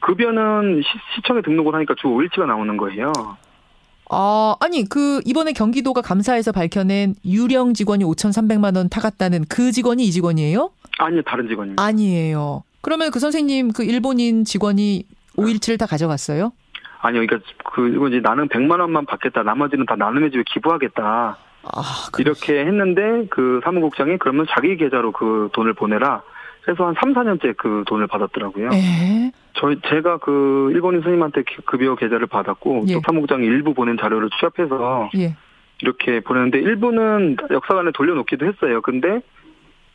급여는 0.00 0.82
시, 0.82 1.22
청에 1.22 1.42
등록을 1.42 1.74
하니까 1.74 1.94
주 1.98 2.08
5일치가 2.08 2.46
나오는 2.46 2.76
거예요. 2.76 3.12
아, 4.12 4.56
아니, 4.58 4.88
그, 4.88 5.20
이번에 5.24 5.52
경기도가 5.52 6.00
감사에서 6.00 6.50
밝혀낸 6.50 7.14
유령 7.24 7.74
직원이 7.74 8.04
5,300만 8.04 8.76
원 8.76 8.88
타갔다는 8.88 9.44
그 9.48 9.70
직원이 9.70 10.04
이 10.04 10.10
직원이에요? 10.10 10.70
아니요, 10.98 11.22
다른 11.22 11.46
직원입니다. 11.46 11.80
아니에요. 11.80 12.64
그러면 12.80 13.10
그 13.10 13.18
선생님, 13.18 13.72
그 13.72 13.84
일본인 13.84 14.44
직원이 14.44 15.04
5일치를 15.36 15.78
다 15.78 15.86
가져갔어요? 15.86 16.52
아니요, 17.02 17.24
그러니까 17.26 17.50
그 17.72 17.88
이거 17.88 18.08
이제 18.08 18.20
나는 18.20 18.48
100만 18.48 18.80
원만 18.80 19.06
받겠다. 19.06 19.42
나머지는 19.42 19.86
다 19.86 19.96
나눔의 19.96 20.30
집에 20.30 20.42
기부하겠다. 20.46 21.38
아, 21.62 21.82
이렇게 22.18 22.60
했는데 22.60 23.26
그 23.30 23.60
사무국장이 23.64 24.16
그러면 24.18 24.46
자기 24.50 24.76
계좌로 24.76 25.12
그 25.12 25.48
돈을 25.52 25.74
보내라. 25.74 26.22
그래서 26.62 26.86
한 26.86 26.94
3, 27.00 27.14
4년째 27.14 27.56
그 27.56 27.84
돈을 27.86 28.06
받았더라고요. 28.06 28.70
에? 28.72 29.32
저희 29.54 29.76
제가 29.88 30.18
그 30.18 30.70
일본인 30.72 31.02
스님한테 31.02 31.42
급여 31.64 31.94
계좌를 31.96 32.26
받았고 32.26 32.84
예. 32.88 32.94
또 32.94 33.00
사무국장이 33.04 33.46
일부 33.46 33.74
보낸 33.74 33.96
자료를 33.98 34.28
취합해서 34.38 35.10
예. 35.16 35.36
이렇게 35.80 36.20
보냈는데 36.20 36.58
일부는 36.58 37.36
역사관에 37.50 37.90
돌려놓기도 37.92 38.46
했어요. 38.46 38.82
근데 38.82 39.20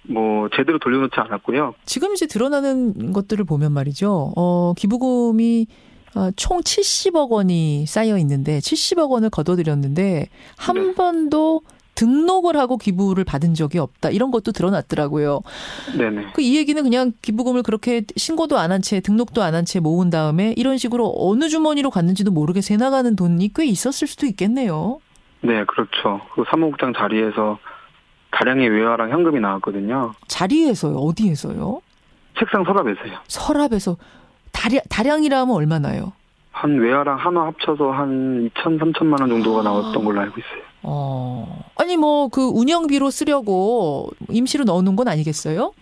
뭐 0.09 0.49
제대로 0.55 0.79
돌려놓지 0.79 1.13
않았고요. 1.15 1.73
지금 1.85 2.13
이제 2.13 2.25
드러나는 2.27 3.11
것들을 3.13 3.43
보면 3.45 3.71
말이죠. 3.71 4.33
어 4.35 4.73
기부금이 4.77 5.67
어, 6.15 6.29
총 6.35 6.59
70억 6.61 7.29
원이 7.29 7.85
쌓여 7.87 8.17
있는데 8.19 8.59
70억 8.59 9.09
원을 9.09 9.29
거둬들였는데 9.29 10.29
한 10.57 10.75
네. 10.75 10.93
번도 10.95 11.61
등록을 11.95 12.57
하고 12.57 12.77
기부를 12.77 13.23
받은 13.23 13.53
적이 13.53 13.79
없다. 13.79 14.09
이런 14.09 14.29
것도 14.31 14.51
드러났더라고요. 14.51 15.41
네네. 15.97 16.33
그 16.33 16.41
이 16.41 16.57
얘기는 16.57 16.81
그냥 16.83 17.13
기부금을 17.21 17.63
그렇게 17.63 18.03
신고도 18.17 18.57
안 18.59 18.71
한 18.71 18.81
채, 18.81 18.99
등록도 18.99 19.41
안 19.41 19.53
한 19.55 19.63
채 19.65 19.79
모은 19.79 20.09
다음에 20.09 20.53
이런 20.57 20.77
식으로 20.77 21.13
어느 21.17 21.47
주머니로 21.47 21.89
갔는지도 21.91 22.31
모르게 22.31 22.59
새 22.61 22.75
나가는 22.77 23.15
돈이 23.15 23.51
꽤 23.55 23.65
있었을 23.65 24.07
수도 24.07 24.25
있겠네요. 24.25 24.99
네, 25.41 25.63
그렇죠. 25.65 26.19
그 26.35 26.43
사무국장 26.49 26.93
자리에서 26.93 27.59
다량의 28.35 28.67
외화랑 28.69 29.09
현금이 29.11 29.39
나왔거든요. 29.39 30.13
자리에서요? 30.27 30.95
어디에서요? 30.97 31.81
책상 32.37 32.65
서랍에서요. 32.65 33.17
서랍에서 33.27 33.95
다량, 34.51 34.81
다량이라면 34.89 35.55
얼마나요? 35.55 36.11
한 36.51 36.77
외화랑 36.77 37.17
한화 37.17 37.45
합쳐서 37.47 37.91
한 37.91 38.49
2천, 38.49 38.79
3천만 38.79 39.21
원 39.21 39.29
정도가 39.29 39.61
아. 39.61 39.63
나왔던 39.63 40.03
걸로 40.05 40.19
알고 40.21 40.35
있어요. 40.39 40.61
어. 40.83 41.63
아니 41.77 41.97
뭐 41.97 42.27
그 42.29 42.41
운영비로 42.45 43.09
쓰려고 43.09 44.11
임시로 44.29 44.63
넣어놓은 44.65 44.95
건 44.95 45.07
아니겠어요? 45.07 45.73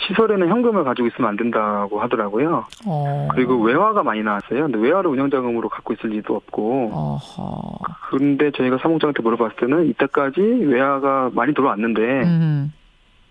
시설에는 0.00 0.48
현금을 0.48 0.84
가지고 0.84 1.08
있으면 1.08 1.30
안 1.30 1.36
된다고 1.36 2.00
하더라고요. 2.00 2.66
어. 2.86 3.28
그리고 3.32 3.60
외화가 3.60 4.02
많이 4.02 4.22
나왔어요. 4.22 4.64
근데 4.64 4.78
외화를 4.78 5.10
운영자금으로 5.10 5.68
갖고 5.68 5.92
있을 5.94 6.10
리도 6.10 6.36
없고. 6.36 6.90
어허. 6.92 7.78
그런데 8.10 8.50
저희가 8.52 8.78
사무장한테 8.78 9.22
물어봤을 9.22 9.56
때는 9.56 9.86
이때까지 9.88 10.40
외화가 10.40 11.30
많이 11.34 11.52
들어왔는데 11.52 12.00
음. 12.00 12.72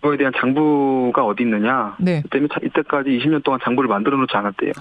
그거에 0.01 0.17
대한 0.17 0.33
장부가 0.37 1.25
어디 1.25 1.43
있느냐. 1.43 1.95
네. 1.99 2.21
그 2.21 2.29
때문에 2.29 2.49
이때까지 2.63 3.09
20년 3.09 3.43
동안 3.43 3.59
장부를 3.63 3.87
만들어 3.87 4.17
놓지 4.17 4.35
않았대요. 4.35 4.73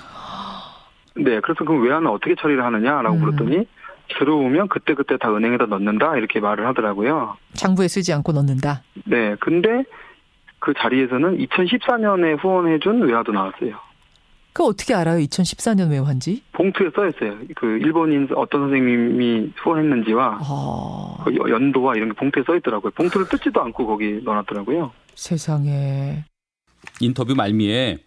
네, 1.16 1.40
그래서 1.40 1.64
그 1.64 1.72
외화는 1.72 2.08
어떻게 2.08 2.34
처리를 2.34 2.62
하느냐라고 2.64 3.16
음. 3.16 3.20
물었더니 3.20 3.66
들어오면 4.18 4.68
그때그때 4.68 5.16
다 5.18 5.34
은행에다 5.34 5.66
넣는다 5.66 6.16
이렇게 6.16 6.40
말을 6.40 6.66
하더라고요. 6.66 7.36
장부에 7.54 7.88
쓰지 7.88 8.12
않고 8.12 8.32
넣는다? 8.32 8.82
네, 9.04 9.34
근데 9.40 9.84
그 10.58 10.72
자리에서는 10.76 11.38
2014년에 11.38 12.42
후원해준 12.42 13.02
외화도 13.02 13.32
나왔어요. 13.32 13.86
그 14.52 14.64
어떻게 14.64 14.94
알아요? 14.94 15.18
2014년 15.18 15.90
외화인지? 15.90 16.42
봉투에 16.52 16.88
써 16.96 17.06
있어요. 17.06 17.36
그 17.56 17.66
일본인 17.78 18.26
어떤 18.34 18.62
선생님이 18.62 19.52
후원했는지와 19.54 20.38
아... 20.40 21.24
그 21.24 21.34
연도와 21.50 21.94
이런 21.94 22.08
게 22.08 22.14
봉투에 22.14 22.42
써 22.46 22.56
있더라고요. 22.56 22.90
봉투를 22.92 23.28
뜯지도 23.28 23.60
않고 23.60 23.86
거기 23.86 24.18
넣어놨더라고요. 24.24 24.92
세상에. 25.14 26.24
인터뷰 27.00 27.34
말미에 27.34 27.98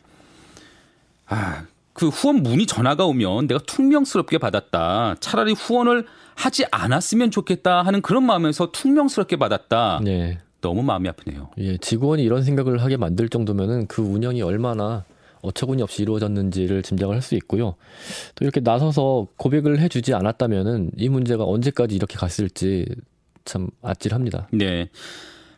아, 1.28 1.66
그 1.94 2.08
후원 2.08 2.42
문의 2.42 2.66
전화가 2.66 3.06
오면 3.06 3.48
내가 3.48 3.60
퉁명스럽게 3.68 4.40
받았다. 4.40 5.18
차라리 5.20 5.54
후원을 5.54 6.08
하지 6.36 6.66
않았으면 6.72 7.30
좋겠다 7.30 7.84
하는 7.84 8.02
그런 8.02 8.26
마음에서 8.26 8.72
퉁명스럽게 8.72 9.36
받았다. 9.36 10.00
네. 10.04 10.40
너무 10.62 10.84
마음이 10.84 11.08
아프네요. 11.10 11.50
예, 11.58 11.78
직원이 11.78 12.24
이런 12.24 12.44
생각을 12.44 12.84
하게 12.84 12.98
만들 12.98 13.30
정도면은 13.30 13.88
그 13.88 14.02
운영이 14.02 14.42
얼마나 14.42 15.06
어처구니 15.42 15.82
없이 15.82 16.02
이루어졌는지를 16.02 16.84
짐작을 16.84 17.16
할 17.16 17.22
수 17.22 17.36
있고요. 17.36 17.76
또 18.36 18.44
이렇게 18.44 18.60
나서서 18.60 19.28
고백을 19.38 19.80
해주지 19.80 20.14
않았다면은 20.14 20.92
이 20.98 21.10
문제가 21.10 21.46
언제까지 21.46 21.96
이렇게 21.96 22.18
갔을지 22.18 22.86
참 23.46 23.70
아찔합니다. 23.82 24.48
네. 24.52 24.90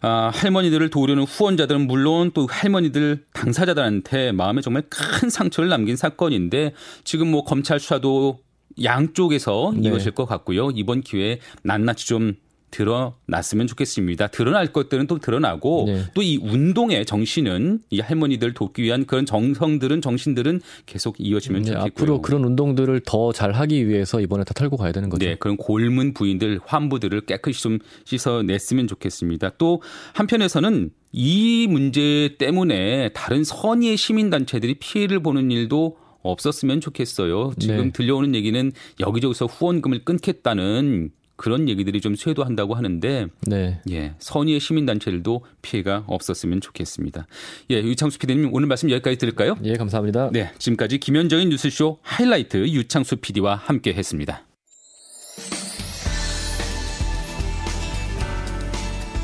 아, 0.01 0.31
할머니들을 0.33 0.89
도우려는 0.89 1.23
후원자들은 1.23 1.85
물론 1.85 2.31
또 2.33 2.47
할머니들 2.49 3.25
당사자들한테 3.33 4.31
마음에 4.31 4.61
정말 4.61 4.83
큰 4.89 5.29
상처를 5.29 5.69
남긴 5.69 5.95
사건인데 5.95 6.73
지금 7.03 7.29
뭐 7.29 7.43
검찰 7.43 7.79
수사도 7.79 8.39
양쪽에서 8.83 9.73
네. 9.75 9.87
이루어질 9.87 10.11
것 10.13 10.25
같고요. 10.25 10.71
이번 10.71 11.01
기회에 11.01 11.39
낱낱이 11.63 12.07
좀 12.07 12.33
드러났으면 12.71 13.67
좋겠습니다. 13.67 14.27
드러날 14.27 14.67
것들은 14.67 15.07
또 15.07 15.19
드러나고 15.19 15.83
네. 15.87 16.03
또이 16.13 16.37
운동의 16.37 17.05
정신은 17.05 17.81
이 17.89 17.99
할머니들 17.99 18.53
돕기 18.53 18.81
위한 18.81 19.05
그런 19.05 19.25
정성들은 19.25 20.01
정신들은 20.01 20.61
계속 20.85 21.15
이어지면 21.19 21.63
네, 21.63 21.71
좋겠고요. 21.71 21.91
앞으로 21.91 22.21
그런 22.21 22.43
운동들을 22.45 23.01
더 23.05 23.31
잘하기 23.31 23.87
위해서 23.87 24.21
이번에 24.21 24.43
다 24.43 24.53
털고 24.53 24.77
가야 24.77 24.91
되는 24.91 25.09
거죠. 25.09 25.25
네, 25.25 25.35
그런 25.35 25.57
골문 25.57 26.13
부인들 26.13 26.61
환부들을 26.65 27.21
깨끗이 27.21 27.61
좀 27.61 27.79
씻어냈으면 28.05 28.87
좋겠습니다. 28.87 29.51
또 29.57 29.81
한편에서는 30.13 30.89
이 31.11 31.67
문제 31.69 32.35
때문에 32.39 33.09
다른 33.09 33.43
선의의 33.43 33.97
시민단체들이 33.97 34.75
피해를 34.75 35.21
보는 35.21 35.51
일도 35.51 35.97
없었으면 36.23 36.81
좋겠어요. 36.81 37.53
지금 37.59 37.85
네. 37.85 37.91
들려오는 37.91 38.35
얘기는 38.35 38.71
여기저기서 38.99 39.47
후원금을 39.47 40.05
끊겠다는 40.05 41.09
그런 41.41 41.67
얘기들이 41.67 42.01
좀 42.01 42.15
쇄도한다고 42.15 42.75
하는데 42.75 43.25
네. 43.47 43.81
예, 43.89 44.13
선의의 44.19 44.59
시민단체들도 44.59 45.43
피해가 45.63 46.03
없었으면 46.05 46.61
좋겠습니다. 46.61 47.25
예, 47.71 47.77
유창수 47.77 48.19
PD님 48.19 48.53
오늘 48.53 48.67
말씀 48.67 48.91
여기까지 48.91 49.17
들을까요? 49.17 49.55
예, 49.63 49.73
감사합니다. 49.73 50.29
네, 50.31 50.51
지금까지 50.59 50.99
김현정의 50.99 51.47
뉴스쇼 51.47 51.97
하이라이트 52.03 52.57
유창수 52.67 53.17
PD와 53.17 53.55
함께했습니다. 53.55 54.45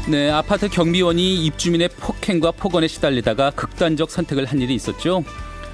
네, 0.09 0.31
아파트 0.31 0.69
경비원이 0.69 1.45
입주민의 1.45 1.89
폭행과 1.99 2.53
폭언에 2.53 2.87
시달리다가 2.87 3.51
극단적 3.51 4.09
선택을 4.09 4.45
한 4.45 4.59
일이 4.59 4.73
있었죠. 4.73 5.23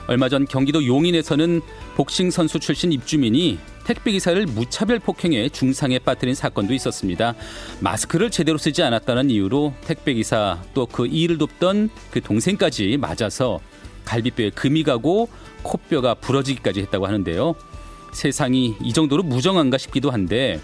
얼마 0.08 0.28
전 0.28 0.46
경기도 0.46 0.86
용인에서는 0.86 1.62
복싱 1.96 2.32
선수 2.32 2.60
출신 2.60 2.92
입주민이 2.92 3.60
택배 3.86 4.12
기사를 4.12 4.46
무차별 4.46 5.00
폭행해 5.00 5.50
중상에 5.50 6.00
빠뜨린 6.00 6.36
사건도 6.36 6.74
있었습니다. 6.74 7.36
마스크를 7.82 8.30
제대로 8.32 8.58
쓰지 8.58 8.82
않았다는 8.84 9.30
이유로 9.30 9.74
택배 9.86 10.14
기사 10.14 10.62
또 10.74 10.88
그 10.94 11.08
일을 11.08 11.38
돕던 11.40 11.90
그 12.12 12.22
동생까지 12.22 12.98
맞아서 12.98 13.60
갈비뼈에 14.06 14.52
금이 14.52 14.84
가고 14.84 15.28
코뼈가 15.64 16.14
부러지기까지 16.16 16.82
했다고 16.82 17.08
하는데요. 17.08 17.56
세상이 18.14 18.76
이 18.84 18.94
정도로 18.94 19.24
무정한가 19.24 19.78
싶기도 19.78 20.12
한데 20.12 20.60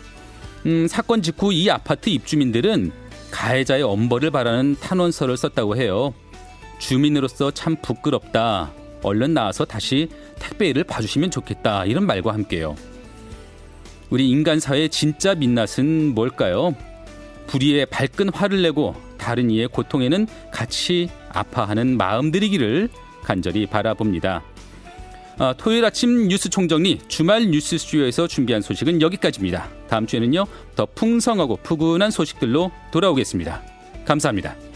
음, 0.66 0.88
사건 0.88 1.22
직후 1.22 1.52
이 1.52 1.70
아파트 1.70 2.10
입주민들은 2.10 2.92
가해자의 3.32 3.84
엄벌을 3.84 4.30
바라는 4.32 4.76
탄원서를 4.80 5.36
썼다고 5.38 5.78
해요. 5.78 6.14
주민으로서 6.80 7.52
참 7.52 7.76
부끄럽다. 7.82 8.72
얼른 9.02 9.34
나와서 9.34 9.66
다시 9.66 10.10
택배 10.38 10.70
일을 10.70 10.84
봐주시면 10.84 11.32
좋겠다. 11.32 11.86
이런 11.86 12.06
말과 12.06 12.34
함께요. 12.34 12.76
우리 14.10 14.30
인간 14.30 14.60
사회의 14.60 14.90
진짜 14.90 15.36
민낯은 15.36 16.16
뭘까요? 16.16 16.76
불의에 17.48 17.86
발끈 17.86 18.30
화를 18.30 18.62
내고 18.62 18.96
다른 19.18 19.50
이의 19.50 19.68
고통에는 19.68 20.28
같이 20.52 21.10
아파하는 21.30 21.98
마음들이기를 21.98 22.90
간절히 23.24 23.66
바라봅니다. 23.66 24.44
아, 25.38 25.54
토요일 25.58 25.86
아침 25.86 26.28
뉴스 26.28 26.50
총정리 26.50 27.00
주말 27.08 27.50
뉴스 27.50 27.78
스튜디오에서 27.78 28.28
준비한 28.28 28.62
소식은 28.62 29.02
여기까지입니다. 29.02 29.70
다음 29.88 30.06
주에는요 30.06 30.46
더 30.76 30.86
풍성하고 30.86 31.58
푸근한 31.64 32.12
소식들로 32.12 32.72
돌아오겠습니다. 32.92 33.62
감사합니다. 34.06 34.69